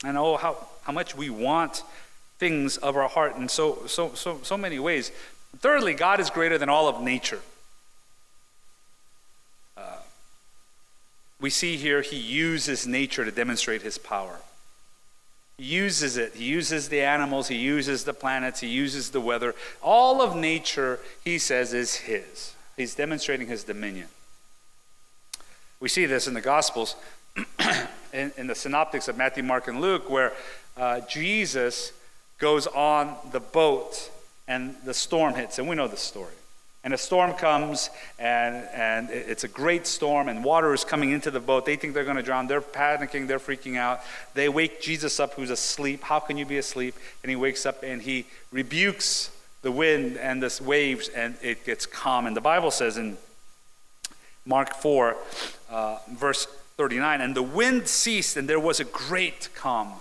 And 0.04 0.16
oh, 0.16 0.36
how, 0.36 0.66
how 0.82 0.92
much 0.92 1.16
we 1.16 1.28
want 1.28 1.82
things 2.40 2.78
of 2.78 2.96
our 2.96 3.06
heart 3.06 3.36
in 3.36 3.48
so, 3.50 3.86
so, 3.86 4.14
so, 4.14 4.40
so 4.42 4.56
many 4.56 4.78
ways. 4.78 5.12
Thirdly, 5.58 5.92
God 5.92 6.18
is 6.20 6.30
greater 6.30 6.56
than 6.56 6.70
all 6.70 6.88
of 6.88 7.02
nature. 7.02 7.40
Uh, 9.76 9.98
we 11.38 11.50
see 11.50 11.76
here 11.76 12.00
he 12.00 12.16
uses 12.16 12.86
nature 12.86 13.26
to 13.26 13.30
demonstrate 13.30 13.82
his 13.82 13.98
power. 13.98 14.40
He 15.58 15.64
uses 15.64 16.16
it. 16.16 16.34
He 16.34 16.44
uses 16.44 16.88
the 16.88 17.02
animals, 17.02 17.48
he 17.48 17.56
uses 17.56 18.04
the 18.04 18.14
planets, 18.14 18.60
he 18.60 18.68
uses 18.68 19.10
the 19.10 19.20
weather. 19.20 19.54
All 19.82 20.22
of 20.22 20.34
nature, 20.34 20.98
he 21.22 21.38
says, 21.38 21.74
is 21.74 21.96
his. 21.96 22.54
He's 22.74 22.94
demonstrating 22.94 23.48
his 23.48 23.64
dominion. 23.64 24.08
We 25.78 25.90
see 25.90 26.06
this 26.06 26.26
in 26.26 26.32
the 26.32 26.40
Gospels, 26.40 26.96
in, 28.14 28.32
in, 28.38 28.46
the 28.46 28.54
synoptics 28.54 29.08
of 29.08 29.18
Matthew, 29.18 29.42
Mark, 29.42 29.68
and 29.68 29.82
Luke, 29.82 30.08
where 30.08 30.32
uh, 30.78 31.00
Jesus 31.00 31.92
goes 32.40 32.66
on 32.66 33.14
the 33.30 33.40
boat 33.40 34.10
and 34.48 34.74
the 34.84 34.94
storm 34.94 35.34
hits, 35.34 35.60
and 35.60 35.68
we 35.68 35.76
know 35.76 35.86
the 35.86 35.96
story. 35.96 36.34
And 36.82 36.94
a 36.94 36.98
storm 36.98 37.34
comes, 37.34 37.90
and, 38.18 38.66
and 38.74 39.10
it's 39.10 39.44
a 39.44 39.48
great 39.48 39.86
storm, 39.86 40.28
and 40.28 40.42
water 40.42 40.72
is 40.72 40.82
coming 40.82 41.10
into 41.10 41.30
the 41.30 41.38
boat. 41.38 41.66
They 41.66 41.76
think 41.76 41.92
they're 41.92 42.04
going 42.04 42.16
to 42.16 42.22
drown. 42.22 42.46
They're 42.46 42.62
panicking. 42.62 43.28
They're 43.28 43.38
freaking 43.38 43.76
out. 43.76 44.00
They 44.32 44.48
wake 44.48 44.80
Jesus 44.80 45.20
up, 45.20 45.34
who's 45.34 45.50
asleep. 45.50 46.02
How 46.02 46.18
can 46.18 46.38
you 46.38 46.46
be 46.46 46.56
asleep? 46.56 46.94
And 47.22 47.30
he 47.30 47.36
wakes 47.36 47.66
up 47.66 47.82
and 47.82 48.00
he 48.00 48.24
rebukes 48.50 49.30
the 49.60 49.70
wind 49.70 50.16
and 50.16 50.42
the 50.42 50.64
waves, 50.64 51.08
and 51.08 51.36
it 51.42 51.66
gets 51.66 51.84
calm. 51.84 52.26
And 52.26 52.34
the 52.34 52.40
Bible 52.40 52.70
says 52.70 52.96
in 52.96 53.18
Mark 54.46 54.74
4, 54.74 55.16
uh, 55.70 55.98
verse 56.10 56.46
39, 56.78 57.20
and 57.20 57.36
the 57.36 57.42
wind 57.42 57.88
ceased, 57.88 58.38
and 58.38 58.48
there 58.48 58.58
was 58.58 58.80
a 58.80 58.84
great 58.84 59.50
calm. 59.54 59.92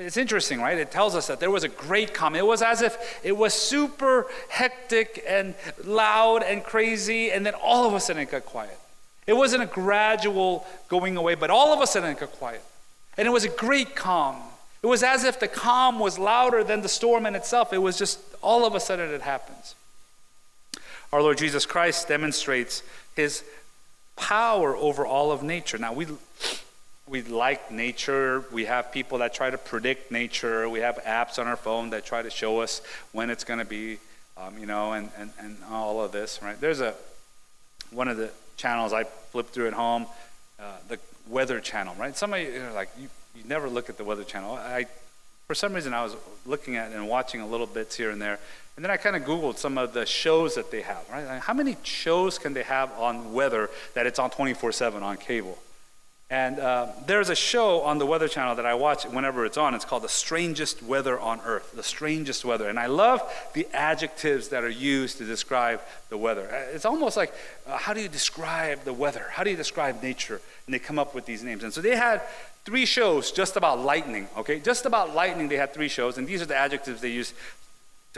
It's 0.00 0.16
interesting, 0.16 0.60
right? 0.60 0.78
It 0.78 0.92
tells 0.92 1.16
us 1.16 1.26
that 1.26 1.40
there 1.40 1.50
was 1.50 1.64
a 1.64 1.68
great 1.68 2.14
calm. 2.14 2.36
It 2.36 2.46
was 2.46 2.62
as 2.62 2.82
if 2.82 3.18
it 3.24 3.36
was 3.36 3.52
super 3.52 4.26
hectic 4.48 5.24
and 5.26 5.56
loud 5.84 6.44
and 6.44 6.62
crazy, 6.62 7.32
and 7.32 7.44
then 7.44 7.54
all 7.54 7.84
of 7.84 7.94
a 7.94 8.00
sudden 8.00 8.22
it 8.22 8.30
got 8.30 8.46
quiet. 8.46 8.78
It 9.26 9.32
wasn't 9.32 9.64
a 9.64 9.66
gradual 9.66 10.64
going 10.88 11.16
away, 11.16 11.34
but 11.34 11.50
all 11.50 11.72
of 11.72 11.80
a 11.80 11.86
sudden 11.86 12.10
it 12.10 12.20
got 12.20 12.30
quiet. 12.32 12.62
And 13.16 13.26
it 13.26 13.32
was 13.32 13.44
a 13.44 13.48
great 13.48 13.96
calm. 13.96 14.36
It 14.84 14.86
was 14.86 15.02
as 15.02 15.24
if 15.24 15.40
the 15.40 15.48
calm 15.48 15.98
was 15.98 16.16
louder 16.16 16.62
than 16.62 16.82
the 16.82 16.88
storm 16.88 17.26
in 17.26 17.34
itself. 17.34 17.72
It 17.72 17.78
was 17.78 17.98
just 17.98 18.20
all 18.40 18.64
of 18.64 18.76
a 18.76 18.80
sudden 18.80 19.10
it 19.10 19.22
happens. 19.22 19.74
Our 21.12 21.20
Lord 21.22 21.38
Jesus 21.38 21.66
Christ 21.66 22.06
demonstrates 22.06 22.84
his 23.16 23.42
power 24.14 24.76
over 24.76 25.04
all 25.04 25.32
of 25.32 25.42
nature. 25.42 25.76
Now, 25.76 25.92
we 25.92 26.06
we 27.08 27.22
like 27.22 27.70
nature. 27.70 28.44
We 28.52 28.66
have 28.66 28.92
people 28.92 29.18
that 29.18 29.34
try 29.34 29.50
to 29.50 29.58
predict 29.58 30.10
nature. 30.10 30.68
We 30.68 30.80
have 30.80 30.96
apps 31.04 31.38
on 31.38 31.46
our 31.46 31.56
phone 31.56 31.90
that 31.90 32.04
try 32.04 32.22
to 32.22 32.30
show 32.30 32.60
us 32.60 32.82
when 33.12 33.30
it's 33.30 33.44
going 33.44 33.58
to 33.58 33.64
be, 33.64 33.98
um, 34.36 34.58
you 34.58 34.66
know, 34.66 34.92
and, 34.92 35.10
and, 35.16 35.30
and 35.38 35.56
all 35.70 36.02
of 36.02 36.12
this, 36.12 36.40
right? 36.42 36.60
There's 36.60 36.80
a, 36.80 36.94
one 37.90 38.08
of 38.08 38.16
the 38.16 38.30
channels 38.56 38.92
I 38.92 39.04
flip 39.04 39.48
through 39.48 39.68
at 39.68 39.72
home, 39.72 40.06
uh, 40.60 40.76
the 40.88 40.98
weather 41.28 41.60
channel, 41.60 41.94
right? 41.98 42.16
Somebody, 42.16 42.44
you 42.44 42.58
know, 42.58 42.72
like, 42.74 42.90
you, 42.98 43.08
you 43.34 43.44
never 43.46 43.68
look 43.68 43.88
at 43.88 43.96
the 43.96 44.04
weather 44.04 44.24
channel. 44.24 44.54
I, 44.54 44.86
for 45.46 45.54
some 45.54 45.72
reason, 45.72 45.94
I 45.94 46.02
was 46.02 46.14
looking 46.44 46.76
at 46.76 46.92
and 46.92 47.08
watching 47.08 47.40
a 47.40 47.46
little 47.46 47.66
bits 47.66 47.96
here 47.96 48.10
and 48.10 48.20
there. 48.20 48.38
And 48.76 48.84
then 48.84 48.90
I 48.92 48.96
kind 48.96 49.16
of 49.16 49.22
Googled 49.22 49.56
some 49.56 49.76
of 49.76 49.92
the 49.92 50.06
shows 50.06 50.54
that 50.54 50.70
they 50.70 50.82
have, 50.82 51.04
right? 51.10 51.26
Like 51.26 51.42
how 51.42 51.54
many 51.54 51.76
shows 51.82 52.38
can 52.38 52.54
they 52.54 52.62
have 52.62 52.92
on 52.92 53.32
weather 53.32 53.70
that 53.94 54.06
it's 54.06 54.20
on 54.20 54.30
24 54.30 54.70
7 54.70 55.02
on 55.02 55.16
cable? 55.16 55.58
And 56.30 56.58
uh, 56.58 56.88
there's 57.06 57.30
a 57.30 57.34
show 57.34 57.80
on 57.80 57.96
the 57.96 58.04
Weather 58.04 58.28
Channel 58.28 58.56
that 58.56 58.66
I 58.66 58.74
watch 58.74 59.04
whenever 59.04 59.46
it's 59.46 59.56
on. 59.56 59.74
It's 59.74 59.86
called 59.86 60.02
The 60.02 60.10
Strangest 60.10 60.82
Weather 60.82 61.18
on 61.18 61.40
Earth. 61.40 61.72
The 61.74 61.82
Strangest 61.82 62.44
Weather. 62.44 62.68
And 62.68 62.78
I 62.78 62.84
love 62.84 63.22
the 63.54 63.66
adjectives 63.72 64.48
that 64.48 64.62
are 64.62 64.68
used 64.68 65.16
to 65.18 65.24
describe 65.24 65.80
the 66.10 66.18
weather. 66.18 66.46
Uh, 66.52 66.74
it's 66.74 66.84
almost 66.84 67.16
like, 67.16 67.32
uh, 67.66 67.78
how 67.78 67.94
do 67.94 68.02
you 68.02 68.08
describe 68.08 68.84
the 68.84 68.92
weather? 68.92 69.24
How 69.30 69.42
do 69.42 69.48
you 69.48 69.56
describe 69.56 70.02
nature? 70.02 70.42
And 70.66 70.74
they 70.74 70.78
come 70.78 70.98
up 70.98 71.14
with 71.14 71.24
these 71.24 71.42
names. 71.42 71.64
And 71.64 71.72
so 71.72 71.80
they 71.80 71.96
had 71.96 72.20
three 72.66 72.84
shows 72.84 73.32
just 73.32 73.56
about 73.56 73.78
lightning, 73.78 74.28
okay? 74.36 74.60
Just 74.60 74.84
about 74.84 75.14
lightning, 75.14 75.48
they 75.48 75.56
had 75.56 75.72
three 75.72 75.88
shows. 75.88 76.18
And 76.18 76.26
these 76.26 76.42
are 76.42 76.46
the 76.46 76.56
adjectives 76.56 77.00
they 77.00 77.08
use 77.08 77.32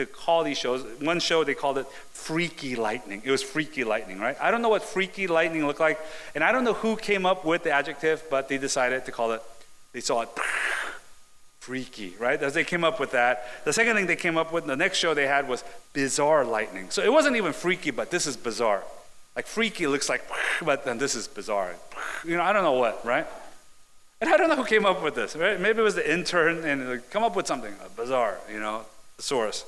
to 0.00 0.06
call 0.06 0.44
these 0.44 0.58
shows. 0.58 0.82
One 1.00 1.20
show 1.20 1.44
they 1.44 1.54
called 1.54 1.78
it 1.78 1.86
Freaky 2.12 2.76
Lightning. 2.76 3.22
It 3.24 3.30
was 3.30 3.42
Freaky 3.42 3.84
Lightning, 3.84 4.18
right? 4.18 4.36
I 4.40 4.50
don't 4.50 4.62
know 4.62 4.68
what 4.68 4.82
Freaky 4.82 5.26
Lightning 5.26 5.66
looked 5.66 5.80
like, 5.80 5.98
and 6.34 6.42
I 6.42 6.52
don't 6.52 6.64
know 6.64 6.74
who 6.74 6.96
came 6.96 7.26
up 7.26 7.44
with 7.44 7.62
the 7.62 7.70
adjective, 7.70 8.24
but 8.30 8.48
they 8.48 8.58
decided 8.58 9.04
to 9.06 9.12
call 9.12 9.32
it. 9.32 9.42
They 9.92 10.00
saw 10.00 10.22
it 10.22 10.28
freaky, 11.60 12.14
right? 12.18 12.42
As 12.42 12.54
they 12.54 12.64
came 12.64 12.84
up 12.84 12.98
with 12.98 13.10
that. 13.12 13.64
The 13.64 13.72
second 13.72 13.96
thing 13.96 14.06
they 14.06 14.16
came 14.16 14.38
up 14.38 14.52
with, 14.52 14.66
the 14.66 14.76
next 14.76 14.98
show 14.98 15.14
they 15.14 15.26
had 15.26 15.48
was 15.48 15.64
bizarre 15.92 16.44
lightning. 16.44 16.90
So 16.90 17.02
it 17.02 17.12
wasn't 17.12 17.36
even 17.36 17.52
freaky, 17.52 17.90
but 17.90 18.10
this 18.10 18.26
is 18.26 18.36
bizarre. 18.36 18.82
Like 19.36 19.46
freaky 19.46 19.86
looks 19.86 20.08
like, 20.08 20.22
but 20.62 20.84
then 20.84 20.98
this 20.98 21.14
is 21.14 21.28
bizarre. 21.28 21.74
You 22.24 22.36
know, 22.36 22.42
I 22.42 22.52
don't 22.52 22.62
know 22.62 22.72
what, 22.72 23.04
right? 23.04 23.26
And 24.20 24.28
I 24.28 24.36
don't 24.36 24.48
know 24.48 24.56
who 24.56 24.64
came 24.64 24.84
up 24.84 25.02
with 25.02 25.14
this, 25.14 25.34
right? 25.34 25.58
Maybe 25.58 25.78
it 25.78 25.82
was 25.82 25.94
the 25.94 26.12
intern 26.12 26.64
and 26.64 26.82
uh, 26.82 27.02
come 27.10 27.22
up 27.22 27.36
with 27.36 27.46
something 27.46 27.74
bizarre, 27.96 28.38
you 28.52 28.60
know, 28.60 28.84
thesaurus. 29.16 29.64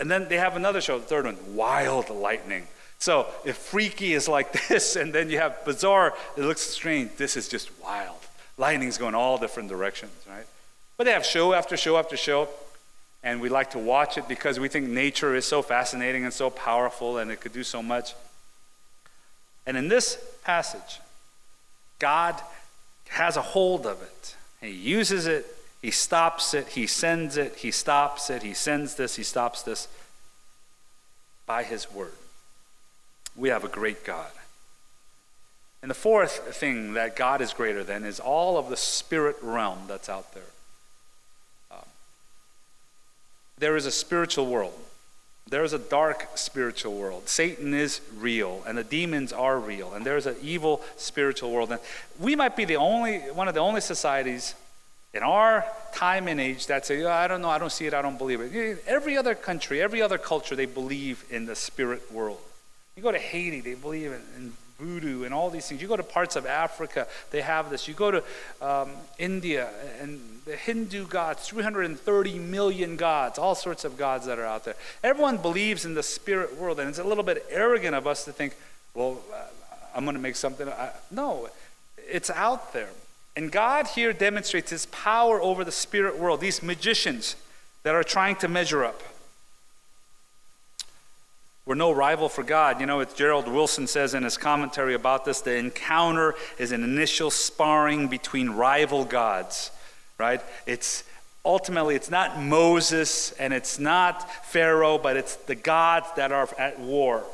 And 0.00 0.10
then 0.10 0.28
they 0.28 0.38
have 0.38 0.56
another 0.56 0.80
show, 0.80 0.98
the 0.98 1.06
third 1.06 1.24
one, 1.24 1.38
Wild 1.54 2.10
Lightning. 2.10 2.66
So 2.98 3.26
if 3.44 3.56
freaky 3.56 4.14
is 4.14 4.28
like 4.28 4.52
this, 4.68 4.96
and 4.96 5.12
then 5.12 5.30
you 5.30 5.38
have 5.38 5.64
bizarre, 5.64 6.14
it 6.36 6.42
looks 6.42 6.62
strange, 6.62 7.12
this 7.16 7.36
is 7.36 7.48
just 7.48 7.70
wild. 7.82 8.16
Lightning's 8.56 8.98
going 8.98 9.14
all 9.14 9.38
different 9.38 9.68
directions, 9.68 10.12
right? 10.28 10.46
But 10.96 11.04
they 11.04 11.12
have 11.12 11.26
show 11.26 11.54
after 11.54 11.76
show 11.76 11.96
after 11.96 12.16
show, 12.16 12.48
and 13.22 13.40
we 13.40 13.48
like 13.48 13.70
to 13.70 13.78
watch 13.78 14.18
it 14.18 14.28
because 14.28 14.60
we 14.60 14.68
think 14.68 14.88
nature 14.88 15.34
is 15.34 15.44
so 15.44 15.62
fascinating 15.62 16.24
and 16.24 16.32
so 16.32 16.50
powerful 16.50 17.18
and 17.18 17.30
it 17.30 17.40
could 17.40 17.52
do 17.52 17.64
so 17.64 17.82
much. 17.82 18.14
And 19.66 19.76
in 19.76 19.88
this 19.88 20.22
passage, 20.44 21.00
God 21.98 22.40
has 23.08 23.36
a 23.36 23.42
hold 23.42 23.86
of 23.86 24.02
it. 24.02 24.36
He 24.60 24.70
uses 24.70 25.26
it 25.26 25.46
he 25.84 25.90
stops 25.90 26.54
it, 26.54 26.68
he 26.68 26.86
sends 26.86 27.36
it, 27.36 27.56
he 27.56 27.70
stops 27.70 28.30
it, 28.30 28.42
he 28.42 28.54
sends 28.54 28.94
this, 28.94 29.16
he 29.16 29.22
stops 29.22 29.60
this 29.60 29.86
by 31.44 31.62
his 31.62 31.92
word. 31.92 32.14
We 33.36 33.50
have 33.50 33.64
a 33.64 33.68
great 33.68 34.02
God. 34.02 34.30
And 35.82 35.90
the 35.90 35.94
fourth 35.94 36.56
thing 36.56 36.94
that 36.94 37.16
God 37.16 37.42
is 37.42 37.52
greater 37.52 37.84
than 37.84 38.04
is 38.04 38.18
all 38.18 38.56
of 38.56 38.70
the 38.70 38.78
spirit 38.78 39.36
realm 39.42 39.80
that's 39.86 40.08
out 40.08 40.32
there. 40.32 40.50
Um, 41.70 41.84
there 43.58 43.76
is 43.76 43.84
a 43.84 43.92
spiritual 43.92 44.46
world. 44.46 44.72
There 45.50 45.64
is 45.64 45.74
a 45.74 45.78
dark 45.78 46.28
spiritual 46.34 46.94
world. 46.94 47.28
Satan 47.28 47.74
is 47.74 48.00
real, 48.16 48.62
and 48.66 48.78
the 48.78 48.84
demons 48.84 49.34
are 49.34 49.58
real, 49.58 49.92
and 49.92 50.06
there's 50.06 50.24
an 50.24 50.36
evil 50.40 50.80
spiritual 50.96 51.50
world. 51.50 51.70
And 51.70 51.80
we 52.18 52.34
might 52.36 52.56
be 52.56 52.64
the 52.64 52.76
only 52.76 53.18
one 53.18 53.48
of 53.48 53.54
the 53.54 53.60
only 53.60 53.82
societies 53.82 54.54
in 55.14 55.22
our 55.22 55.64
time 55.94 56.26
and 56.26 56.40
age 56.40 56.66
that's 56.66 56.90
oh, 56.90 57.08
I 57.08 57.28
don't 57.28 57.40
know, 57.40 57.50
I 57.50 57.58
don't 57.58 57.70
see 57.70 57.86
it, 57.86 57.94
I 57.94 58.02
don't 58.02 58.18
believe 58.18 58.40
it. 58.40 58.82
Every 58.86 59.16
other 59.16 59.34
country, 59.34 59.80
every 59.80 60.02
other 60.02 60.18
culture, 60.18 60.56
they 60.56 60.66
believe 60.66 61.24
in 61.30 61.46
the 61.46 61.54
spirit 61.54 62.12
world. 62.12 62.40
You 62.96 63.02
go 63.02 63.12
to 63.12 63.18
Haiti, 63.18 63.60
they 63.60 63.74
believe 63.74 64.12
in, 64.12 64.22
in 64.36 64.52
voodoo 64.78 65.24
and 65.24 65.32
all 65.32 65.50
these 65.50 65.68
things. 65.68 65.80
You 65.80 65.88
go 65.88 65.96
to 65.96 66.02
parts 66.02 66.36
of 66.36 66.46
Africa, 66.46 67.06
they 67.30 67.40
have 67.42 67.70
this. 67.70 67.86
You 67.86 67.94
go 67.94 68.10
to 68.10 68.24
um, 68.60 68.90
India 69.18 69.70
and 70.00 70.20
the 70.44 70.56
Hindu 70.56 71.06
gods, 71.06 71.46
330 71.48 72.38
million 72.38 72.96
gods, 72.96 73.38
all 73.38 73.54
sorts 73.54 73.84
of 73.84 73.96
gods 73.96 74.26
that 74.26 74.38
are 74.38 74.44
out 74.44 74.64
there. 74.64 74.74
Everyone 75.02 75.38
believes 75.38 75.84
in 75.84 75.94
the 75.94 76.02
spirit 76.02 76.58
world, 76.58 76.80
and 76.80 76.88
it's 76.88 76.98
a 76.98 77.04
little 77.04 77.24
bit 77.24 77.46
arrogant 77.50 77.94
of 77.94 78.06
us 78.06 78.24
to 78.24 78.32
think, 78.32 78.56
well, 78.94 79.20
uh, 79.32 79.44
I'm 79.94 80.04
going 80.04 80.16
to 80.16 80.22
make 80.22 80.36
something. 80.36 80.68
I, 80.68 80.90
no, 81.10 81.48
it's 81.96 82.30
out 82.30 82.72
there. 82.72 82.90
And 83.36 83.50
God 83.50 83.88
here 83.88 84.12
demonstrates 84.12 84.70
his 84.70 84.86
power 84.86 85.40
over 85.40 85.64
the 85.64 85.72
spirit 85.72 86.18
world, 86.18 86.40
these 86.40 86.62
magicians 86.62 87.36
that 87.82 87.94
are 87.94 88.04
trying 88.04 88.36
to 88.36 88.48
measure 88.48 88.84
up. 88.84 89.02
We're 91.66 91.74
no 91.74 91.92
rival 91.92 92.28
for 92.28 92.42
God. 92.42 92.80
You 92.80 92.86
know, 92.86 93.00
as 93.00 93.14
Gerald 93.14 93.48
Wilson 93.48 93.86
says 93.86 94.14
in 94.14 94.22
his 94.22 94.36
commentary 94.36 94.94
about 94.94 95.24
this 95.24 95.40
the 95.40 95.56
encounter 95.56 96.34
is 96.58 96.72
an 96.72 96.84
initial 96.84 97.30
sparring 97.30 98.08
between 98.08 98.50
rival 98.50 99.04
gods, 99.04 99.70
right? 100.18 100.42
It's 100.66 101.04
ultimately 101.44 101.94
it's 101.94 102.10
not 102.10 102.38
Moses 102.38 103.32
and 103.32 103.52
it's 103.54 103.78
not 103.78 104.30
Pharaoh, 104.46 104.98
but 104.98 105.16
it's 105.16 105.36
the 105.36 105.54
gods 105.54 106.08
that 106.16 106.32
are 106.32 106.48
at 106.58 106.78
war 106.78 107.24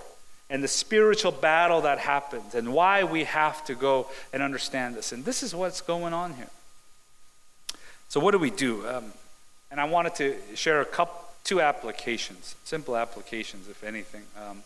and 0.50 0.64
the 0.64 0.68
spiritual 0.68 1.30
battle 1.30 1.82
that 1.82 1.98
happens 1.98 2.54
and 2.54 2.74
why 2.74 3.04
we 3.04 3.24
have 3.24 3.64
to 3.64 3.74
go 3.74 4.08
and 4.32 4.42
understand 4.42 4.96
this. 4.96 5.12
And 5.12 5.24
this 5.24 5.42
is 5.42 5.54
what's 5.54 5.80
going 5.80 6.12
on 6.12 6.34
here. 6.34 6.50
So, 8.08 8.18
what 8.18 8.32
do 8.32 8.38
we 8.38 8.50
do? 8.50 8.86
Um, 8.88 9.12
and 9.70 9.80
I 9.80 9.84
wanted 9.84 10.16
to 10.16 10.36
share 10.56 10.80
a 10.80 10.84
couple 10.84 11.24
two 11.44 11.60
applications, 11.60 12.56
simple 12.64 12.96
applications, 12.96 13.68
if 13.68 13.84
anything. 13.84 14.22
Um, 14.36 14.62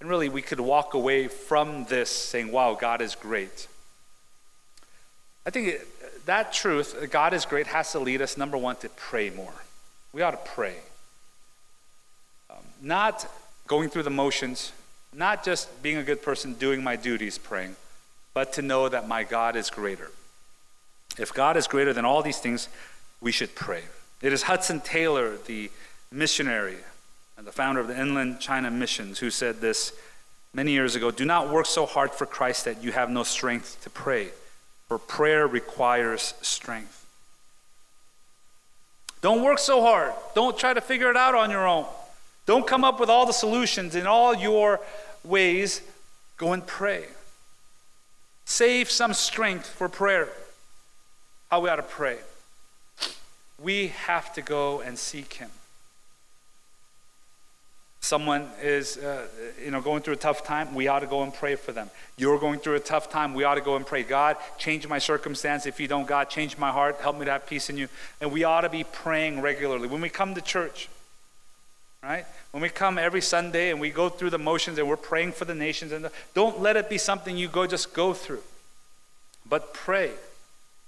and 0.00 0.08
really, 0.08 0.28
we 0.28 0.42
could 0.42 0.60
walk 0.60 0.94
away 0.94 1.26
from 1.26 1.84
this 1.86 2.08
saying, 2.08 2.52
wow, 2.52 2.74
God 2.80 3.02
is 3.02 3.16
great. 3.16 3.66
I 5.44 5.50
think 5.50 5.68
it, 5.68 6.26
that 6.26 6.52
truth, 6.52 7.10
God 7.10 7.34
is 7.34 7.44
great, 7.44 7.66
has 7.66 7.90
to 7.92 7.98
lead 7.98 8.22
us, 8.22 8.36
number 8.36 8.56
one, 8.56 8.76
to 8.76 8.88
pray 8.90 9.30
more. 9.30 9.54
We 10.12 10.22
ought 10.22 10.30
to 10.30 10.50
pray. 10.50 10.76
Um, 12.48 12.58
not 12.80 13.28
going 13.66 13.88
through 13.88 14.04
the 14.04 14.10
motions, 14.10 14.72
not 15.14 15.44
just 15.44 15.82
being 15.82 15.96
a 15.96 16.02
good 16.02 16.22
person, 16.22 16.54
doing 16.54 16.82
my 16.82 16.96
duties, 16.96 17.38
praying, 17.38 17.76
but 18.34 18.52
to 18.54 18.62
know 18.62 18.88
that 18.88 19.08
my 19.08 19.24
God 19.24 19.56
is 19.56 19.70
greater. 19.70 20.10
If 21.18 21.34
God 21.34 21.56
is 21.56 21.66
greater 21.66 21.92
than 21.92 22.04
all 22.04 22.22
these 22.22 22.38
things, 22.38 22.68
we 23.20 23.32
should 23.32 23.54
pray. 23.54 23.82
It 24.22 24.32
is 24.32 24.42
Hudson 24.42 24.80
Taylor, 24.80 25.36
the 25.46 25.70
missionary 26.12 26.76
and 27.36 27.46
the 27.46 27.52
founder 27.52 27.80
of 27.80 27.88
the 27.88 27.98
Inland 27.98 28.40
China 28.40 28.70
Missions, 28.70 29.18
who 29.20 29.30
said 29.30 29.60
this 29.60 29.92
many 30.52 30.72
years 30.72 30.96
ago 30.96 31.10
Do 31.10 31.24
not 31.24 31.50
work 31.50 31.66
so 31.66 31.86
hard 31.86 32.10
for 32.10 32.26
Christ 32.26 32.64
that 32.64 32.82
you 32.82 32.92
have 32.92 33.10
no 33.10 33.22
strength 33.22 33.82
to 33.82 33.90
pray, 33.90 34.28
for 34.88 34.98
prayer 34.98 35.46
requires 35.46 36.34
strength. 36.42 37.06
Don't 39.20 39.42
work 39.42 39.58
so 39.58 39.82
hard. 39.82 40.12
Don't 40.34 40.56
try 40.56 40.72
to 40.72 40.80
figure 40.80 41.10
it 41.10 41.16
out 41.16 41.34
on 41.34 41.50
your 41.50 41.66
own. 41.66 41.86
Don't 42.48 42.66
come 42.66 42.82
up 42.82 42.98
with 42.98 43.10
all 43.10 43.26
the 43.26 43.32
solutions 43.32 43.94
in 43.94 44.06
all 44.06 44.34
your 44.34 44.80
ways. 45.22 45.82
Go 46.38 46.54
and 46.54 46.66
pray. 46.66 47.04
Save 48.46 48.90
some 48.90 49.12
strength 49.12 49.66
for 49.66 49.86
prayer. 49.86 50.30
How 51.50 51.60
we 51.60 51.68
ought 51.68 51.76
to 51.76 51.82
pray. 51.82 52.16
We 53.62 53.88
have 53.88 54.32
to 54.32 54.40
go 54.40 54.80
and 54.80 54.98
seek 54.98 55.34
Him. 55.34 55.50
Someone 58.00 58.48
is 58.62 58.96
uh, 58.96 59.26
you 59.62 59.70
know 59.70 59.82
going 59.82 60.00
through 60.00 60.14
a 60.14 60.16
tough 60.16 60.42
time. 60.42 60.74
We 60.74 60.88
ought 60.88 61.00
to 61.00 61.06
go 61.06 61.24
and 61.24 61.34
pray 61.34 61.54
for 61.54 61.72
them. 61.72 61.90
You're 62.16 62.38
going 62.38 62.60
through 62.60 62.76
a 62.76 62.80
tough 62.80 63.10
time. 63.10 63.34
We 63.34 63.44
ought 63.44 63.56
to 63.56 63.60
go 63.60 63.76
and 63.76 63.84
pray. 63.84 64.04
God 64.04 64.38
change 64.56 64.88
my 64.88 64.98
circumstance. 64.98 65.66
If 65.66 65.78
you 65.78 65.86
don't 65.86 66.06
god 66.06 66.30
change 66.30 66.56
my 66.56 66.70
heart. 66.70 66.98
Help 67.02 67.18
me 67.18 67.26
to 67.26 67.32
have 67.32 67.46
peace 67.46 67.68
in 67.68 67.76
you. 67.76 67.88
And 68.22 68.32
we 68.32 68.44
ought 68.44 68.62
to 68.62 68.70
be 68.70 68.84
praying 68.84 69.42
regularly. 69.42 69.86
When 69.86 70.00
we 70.00 70.08
come 70.08 70.34
to 70.34 70.40
church 70.40 70.88
right 72.02 72.24
when 72.52 72.62
we 72.62 72.68
come 72.68 72.98
every 72.98 73.20
sunday 73.20 73.70
and 73.70 73.80
we 73.80 73.90
go 73.90 74.08
through 74.08 74.30
the 74.30 74.38
motions 74.38 74.78
and 74.78 74.88
we're 74.88 74.96
praying 74.96 75.32
for 75.32 75.44
the 75.44 75.54
nations 75.54 75.92
and 75.92 76.04
the, 76.04 76.12
don't 76.34 76.60
let 76.60 76.76
it 76.76 76.88
be 76.88 76.98
something 76.98 77.36
you 77.36 77.48
go 77.48 77.66
just 77.66 77.92
go 77.92 78.12
through 78.12 78.42
but 79.48 79.74
pray 79.74 80.10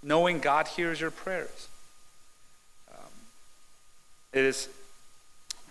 knowing 0.02 0.38
god 0.38 0.68
hears 0.68 1.00
your 1.00 1.10
prayers 1.10 1.68
um, 2.92 3.10
it 4.32 4.44
is 4.44 4.68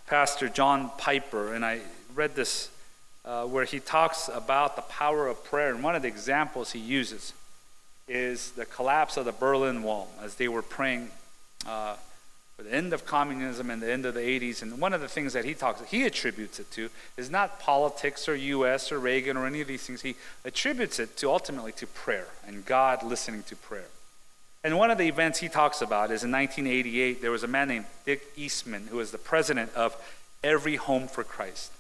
Pastor 0.10 0.50
John 0.50 0.90
Piper, 0.98 1.54
and 1.54 1.64
I 1.64 1.82
read 2.16 2.34
this 2.34 2.72
uh, 3.24 3.46
where 3.46 3.64
he 3.64 3.80
talks 3.80 4.28
about 4.28 4.76
the 4.76 4.82
power 4.82 5.28
of 5.28 5.44
prayer. 5.44 5.70
And 5.70 5.84
one 5.84 5.96
of 5.96 6.02
the 6.02 6.08
examples 6.08 6.72
he 6.72 6.80
uses 6.80 7.34
is 8.08 8.50
the 8.54 8.66
collapse 8.66 9.18
of 9.18 9.26
the 9.26 9.32
Berlin 9.32 9.84
Wall 9.84 10.10
as 10.20 10.34
they 10.34 10.48
were 10.48 10.64
praying 10.64 11.12
uh, 11.68 11.96
the 12.64 12.74
end 12.74 12.94
of 12.94 13.06
communism 13.06 13.70
and 13.70 13.82
the 13.82 13.92
end 13.92 14.06
of 14.06 14.14
the 14.14 14.20
80s. 14.20 14.62
And 14.62 14.80
one 14.80 14.94
of 14.94 15.02
the 15.02 15.08
things 15.08 15.34
that 15.34 15.46
he 15.46 15.54
talks, 15.54 15.82
he 15.90 16.06
attributes 16.06 16.60
it 16.60 16.70
to, 16.72 16.90
is 17.16 17.30
not 17.30 17.60
politics 17.60 18.28
or 18.28 18.36
U.S. 18.36 18.92
or 18.92 19.00
Reagan 19.00 19.38
or 19.38 19.48
any 19.48 19.62
of 19.62 19.68
these 19.68 19.84
things. 19.84 20.02
He 20.02 20.16
attributes 20.44 21.00
it 21.00 21.16
to 21.18 21.30
ultimately 21.30 21.72
to 21.74 21.88
prayer 21.88 22.28
and 22.46 22.66
God 22.66 23.04
listening 23.04 23.44
to 23.44 23.56
prayer. 23.56 23.88
And 24.64 24.78
one 24.78 24.92
of 24.92 24.98
the 24.98 25.08
events 25.08 25.40
he 25.40 25.48
talks 25.48 25.82
about 25.82 26.12
is 26.12 26.24
in 26.24 26.32
1988, 26.32 27.22
there 27.22 27.32
was 27.32 27.44
a 27.44 27.48
man 27.48 27.70
named 27.70 27.86
Dick 28.06 28.28
Eastman 28.36 28.88
who 28.88 28.98
was 28.98 29.12
the 29.12 29.18
president 29.18 29.74
of 29.74 29.96
Every 30.44 30.76
Home 30.76 31.08
for 31.08 31.24
Christ. 31.24 31.72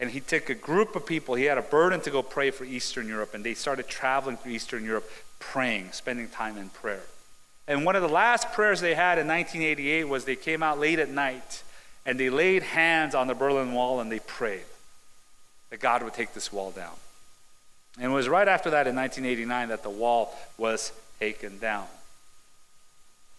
And 0.00 0.10
he 0.10 0.20
took 0.20 0.48
a 0.48 0.54
group 0.54 0.96
of 0.96 1.06
people, 1.06 1.34
he 1.34 1.44
had 1.44 1.58
a 1.58 1.62
burden 1.62 2.00
to 2.02 2.10
go 2.10 2.22
pray 2.22 2.50
for 2.50 2.64
Eastern 2.64 3.08
Europe, 3.08 3.34
and 3.34 3.44
they 3.44 3.54
started 3.54 3.88
traveling 3.88 4.36
through 4.36 4.52
Eastern 4.52 4.84
Europe 4.84 5.10
praying, 5.38 5.92
spending 5.92 6.28
time 6.28 6.56
in 6.56 6.68
prayer. 6.70 7.02
And 7.68 7.84
one 7.84 7.96
of 7.96 8.02
the 8.02 8.08
last 8.08 8.52
prayers 8.52 8.80
they 8.80 8.94
had 8.94 9.18
in 9.18 9.26
1988 9.26 10.04
was 10.04 10.24
they 10.24 10.36
came 10.36 10.62
out 10.62 10.78
late 10.78 10.98
at 10.98 11.10
night 11.10 11.62
and 12.04 12.18
they 12.18 12.30
laid 12.30 12.62
hands 12.62 13.14
on 13.14 13.26
the 13.26 13.34
Berlin 13.34 13.72
Wall 13.72 14.00
and 14.00 14.10
they 14.10 14.20
prayed 14.20 14.62
that 15.70 15.80
God 15.80 16.02
would 16.02 16.14
take 16.14 16.32
this 16.32 16.52
wall 16.52 16.70
down. 16.70 16.94
And 17.96 18.12
it 18.12 18.14
was 18.14 18.28
right 18.28 18.46
after 18.46 18.70
that 18.70 18.86
in 18.86 18.94
1989 18.94 19.68
that 19.68 19.82
the 19.82 19.90
wall 19.90 20.36
was 20.56 20.92
taken 21.18 21.58
down. 21.58 21.86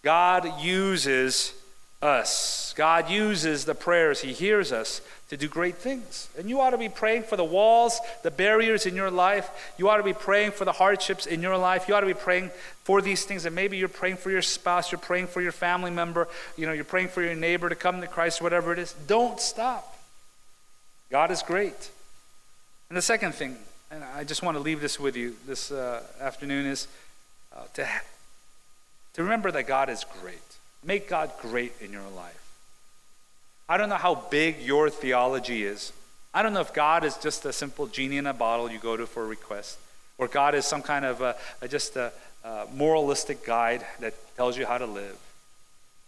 God 0.02 0.60
uses 0.60 1.54
us. 2.00 2.72
God 2.76 3.10
uses 3.10 3.64
the 3.64 3.74
prayers. 3.74 4.20
He 4.20 4.32
hears 4.32 4.72
us 4.72 5.00
to 5.30 5.36
do 5.36 5.48
great 5.48 5.76
things. 5.76 6.28
And 6.38 6.48
you 6.48 6.60
ought 6.60 6.70
to 6.70 6.78
be 6.78 6.88
praying 6.88 7.24
for 7.24 7.36
the 7.36 7.44
walls, 7.44 8.00
the 8.22 8.30
barriers 8.30 8.86
in 8.86 8.94
your 8.94 9.10
life. 9.10 9.50
You 9.78 9.88
ought 9.88 9.98
to 9.98 10.02
be 10.02 10.12
praying 10.12 10.52
for 10.52 10.64
the 10.64 10.72
hardships 10.72 11.26
in 11.26 11.42
your 11.42 11.56
life. 11.56 11.88
You 11.88 11.94
ought 11.94 12.00
to 12.00 12.06
be 12.06 12.14
praying 12.14 12.50
for 12.84 13.02
these 13.02 13.24
things. 13.24 13.44
And 13.44 13.54
maybe 13.54 13.76
you're 13.76 13.88
praying 13.88 14.16
for 14.16 14.30
your 14.30 14.42
spouse, 14.42 14.92
you're 14.92 15.00
praying 15.00 15.26
for 15.26 15.42
your 15.42 15.52
family 15.52 15.90
member, 15.90 16.28
you 16.56 16.66
know, 16.66 16.72
you're 16.72 16.84
praying 16.84 17.08
for 17.08 17.22
your 17.22 17.34
neighbor 17.34 17.68
to 17.68 17.74
come 17.74 18.00
to 18.00 18.06
Christ, 18.06 18.40
whatever 18.40 18.72
it 18.72 18.78
is. 18.78 18.94
Don't 19.06 19.40
stop. 19.40 19.96
God 21.10 21.30
is 21.30 21.42
great. 21.42 21.90
And 22.88 22.96
the 22.96 23.02
second 23.02 23.34
thing, 23.34 23.56
and 23.90 24.04
I 24.04 24.24
just 24.24 24.42
want 24.42 24.56
to 24.56 24.62
leave 24.62 24.80
this 24.80 25.00
with 25.00 25.16
you 25.16 25.36
this 25.46 25.70
uh, 25.70 26.02
afternoon, 26.20 26.64
is 26.66 26.88
uh, 27.54 27.64
to 27.74 27.86
to 29.14 29.22
remember 29.24 29.50
that 29.50 29.66
God 29.66 29.90
is 29.90 30.04
great. 30.22 30.47
Make 30.84 31.08
God 31.08 31.30
great 31.40 31.72
in 31.80 31.92
your 31.92 32.08
life. 32.14 32.34
I 33.68 33.76
don't 33.76 33.88
know 33.88 33.96
how 33.96 34.14
big 34.14 34.60
your 34.60 34.88
theology 34.88 35.64
is. 35.64 35.92
I 36.32 36.42
don't 36.42 36.52
know 36.52 36.60
if 36.60 36.72
God 36.72 37.04
is 37.04 37.16
just 37.16 37.44
a 37.44 37.52
simple 37.52 37.86
genie 37.86 38.16
in 38.16 38.26
a 38.26 38.32
bottle 38.32 38.70
you 38.70 38.78
go 38.78 38.96
to 38.96 39.06
for 39.06 39.24
a 39.24 39.26
request, 39.26 39.78
or 40.16 40.28
God 40.28 40.54
is 40.54 40.64
some 40.64 40.82
kind 40.82 41.04
of 41.04 41.20
a, 41.20 41.36
a, 41.60 41.68
just 41.68 41.96
a, 41.96 42.12
a 42.44 42.66
moralistic 42.74 43.44
guide 43.44 43.84
that 44.00 44.14
tells 44.36 44.56
you 44.56 44.66
how 44.66 44.78
to 44.78 44.86
live, 44.86 45.16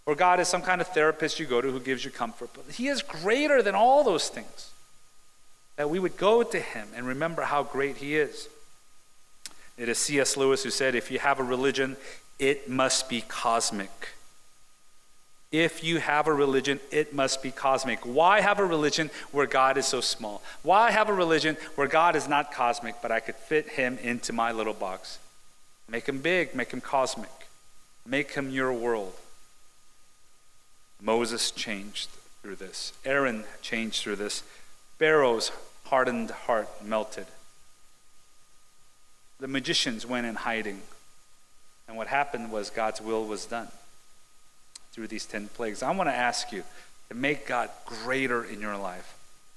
or 0.06 0.14
God 0.14 0.40
is 0.40 0.48
some 0.48 0.62
kind 0.62 0.80
of 0.80 0.88
therapist 0.88 1.38
you 1.38 1.46
go 1.46 1.60
to 1.60 1.70
who 1.70 1.80
gives 1.80 2.04
you 2.04 2.10
comfort. 2.10 2.50
But 2.54 2.74
He 2.74 2.88
is 2.88 3.02
greater 3.02 3.62
than 3.62 3.74
all 3.74 4.04
those 4.04 4.28
things. 4.28 4.70
That 5.76 5.90
we 5.90 5.98
would 5.98 6.16
go 6.16 6.42
to 6.42 6.60
Him 6.60 6.88
and 6.94 7.06
remember 7.06 7.42
how 7.42 7.62
great 7.62 7.98
He 7.98 8.16
is. 8.16 8.48
It 9.78 9.88
is 9.88 9.98
C.S. 9.98 10.36
Lewis 10.36 10.62
who 10.62 10.70
said, 10.70 10.94
If 10.94 11.10
you 11.10 11.18
have 11.18 11.40
a 11.40 11.42
religion, 11.42 11.96
it 12.38 12.68
must 12.68 13.08
be 13.08 13.22
cosmic. 13.22 14.10
If 15.52 15.82
you 15.82 15.98
have 15.98 16.28
a 16.28 16.32
religion, 16.32 16.78
it 16.92 17.12
must 17.12 17.42
be 17.42 17.50
cosmic. 17.50 18.00
Why 18.00 18.40
have 18.40 18.60
a 18.60 18.64
religion 18.64 19.10
where 19.32 19.46
God 19.46 19.76
is 19.76 19.86
so 19.86 20.00
small? 20.00 20.42
Why 20.62 20.92
have 20.92 21.08
a 21.08 21.12
religion 21.12 21.56
where 21.74 21.88
God 21.88 22.14
is 22.14 22.28
not 22.28 22.52
cosmic, 22.52 22.96
but 23.02 23.10
I 23.10 23.18
could 23.18 23.34
fit 23.34 23.70
him 23.70 23.98
into 23.98 24.32
my 24.32 24.52
little 24.52 24.74
box? 24.74 25.18
Make 25.88 26.08
him 26.08 26.20
big, 26.20 26.54
make 26.54 26.70
him 26.70 26.80
cosmic, 26.80 27.30
make 28.06 28.32
him 28.32 28.50
your 28.50 28.72
world. 28.72 29.14
Moses 31.02 31.50
changed 31.50 32.10
through 32.42 32.56
this, 32.56 32.92
Aaron 33.04 33.44
changed 33.60 34.02
through 34.02 34.16
this, 34.16 34.44
Pharaoh's 34.98 35.50
hardened 35.86 36.30
heart 36.30 36.68
melted. 36.84 37.26
The 39.40 39.48
magicians 39.48 40.06
went 40.06 40.26
in 40.26 40.36
hiding. 40.36 40.82
And 41.88 41.96
what 41.96 42.06
happened 42.06 42.52
was 42.52 42.70
God's 42.70 43.00
will 43.00 43.24
was 43.24 43.46
done 43.46 43.68
through 45.00 45.08
these 45.08 45.24
10 45.24 45.48
plagues. 45.54 45.82
I 45.82 45.90
want 45.92 46.10
to 46.10 46.14
ask 46.14 46.52
you 46.52 46.62
to 47.08 47.14
make 47.14 47.46
God 47.46 47.70
greater 47.86 48.44
in 48.44 48.60
your 48.60 48.76
life. 48.76 49.16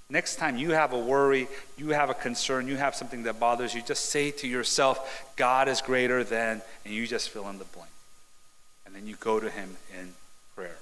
Next 0.10 0.38
time 0.38 0.56
you 0.56 0.72
have 0.72 0.94
a 0.94 0.98
worry, 0.98 1.50
you 1.76 1.90
have 1.90 2.10
a 2.10 2.14
concern, 2.14 2.70
you 2.70 2.78
have 2.78 2.96
something 2.96 3.24
that 3.24 3.42
bothers 3.42 3.74
you, 3.74 3.82
just 3.82 4.06
say 4.06 4.32
to 4.32 4.48
yourself, 4.48 5.34
God 5.36 5.68
is 5.68 5.82
greater 5.82 6.24
than, 6.24 6.62
and 6.86 6.94
you 6.94 7.06
just 7.06 7.30
fill 7.30 7.50
in 7.50 7.58
the 7.58 7.66
blank. 7.66 7.90
And 8.86 8.96
then 8.96 9.06
you 9.06 9.18
go 9.18 9.38
to 9.42 9.50
Him 9.50 9.76
in 10.00 10.14
prayer. 10.56 10.78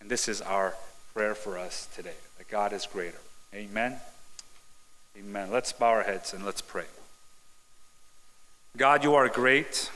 And 0.00 0.08
this 0.08 0.28
is 0.28 0.40
our 0.40 0.74
prayer 1.12 1.34
for 1.34 1.58
us 1.58 1.88
today 1.96 2.14
that 2.38 2.46
God 2.46 2.72
is 2.72 2.86
greater. 2.86 3.18
Amen. 3.52 3.96
Amen. 5.18 5.50
Let's 5.50 5.72
bow 5.72 5.88
our 5.88 6.04
heads 6.04 6.32
and 6.34 6.44
let's 6.44 6.60
pray. 6.60 6.86
God, 8.76 9.02
you 9.02 9.16
are 9.16 9.28
great. 9.28 9.90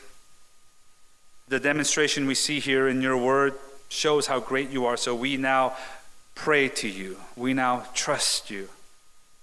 The 1.49 1.59
demonstration 1.59 2.27
we 2.27 2.35
see 2.35 2.61
here 2.61 2.89
in 2.89 3.01
your 3.01 3.17
word 3.17 3.55
shows 3.89 4.27
how 4.27 4.41
great 4.41 4.71
you 4.71 4.85
are. 4.85 4.97
So 4.97 5.15
we 5.15 5.37
now 5.37 5.77
pray 6.35 6.69
to 6.69 6.89
you. 6.89 7.17
We 7.37 7.55
now 7.55 7.87
trust 7.95 8.51
you. 8.51 8.69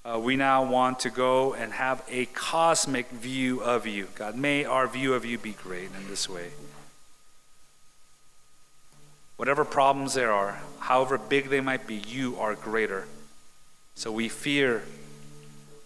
Uh, 0.05 0.19
we 0.19 0.35
now 0.35 0.63
want 0.63 0.99
to 0.99 1.09
go 1.09 1.55
and 1.55 1.73
have 1.73 2.03
a 2.07 2.25
cosmic 2.27 3.09
view 3.09 3.61
of 3.61 3.87
you. 3.87 4.07
God, 4.13 4.35
may 4.35 4.63
our 4.63 4.85
view 4.85 5.15
of 5.15 5.25
you 5.25 5.39
be 5.39 5.53
great 5.53 5.89
in 5.99 6.07
this 6.07 6.29
way. 6.29 6.51
Whatever 9.37 9.65
problems 9.65 10.13
there 10.13 10.31
are, 10.31 10.59
however 10.79 11.17
big 11.17 11.49
they 11.49 11.59
might 11.59 11.87
be, 11.87 11.95
you 11.95 12.37
are 12.37 12.53
greater. 12.53 13.07
So 13.95 14.11
we 14.11 14.29
fear 14.29 14.83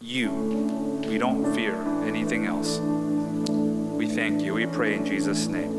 you. 0.02 0.32
We 1.08 1.18
don't 1.18 1.56
fear 1.56 1.76
anything 2.04 2.46
else. 2.46 2.78
We 2.78 4.08
thank 4.08 4.42
you. 4.42 4.54
We 4.54 4.66
pray 4.66 4.96
in 4.96 5.06
Jesus' 5.06 5.48
name. 5.48 5.79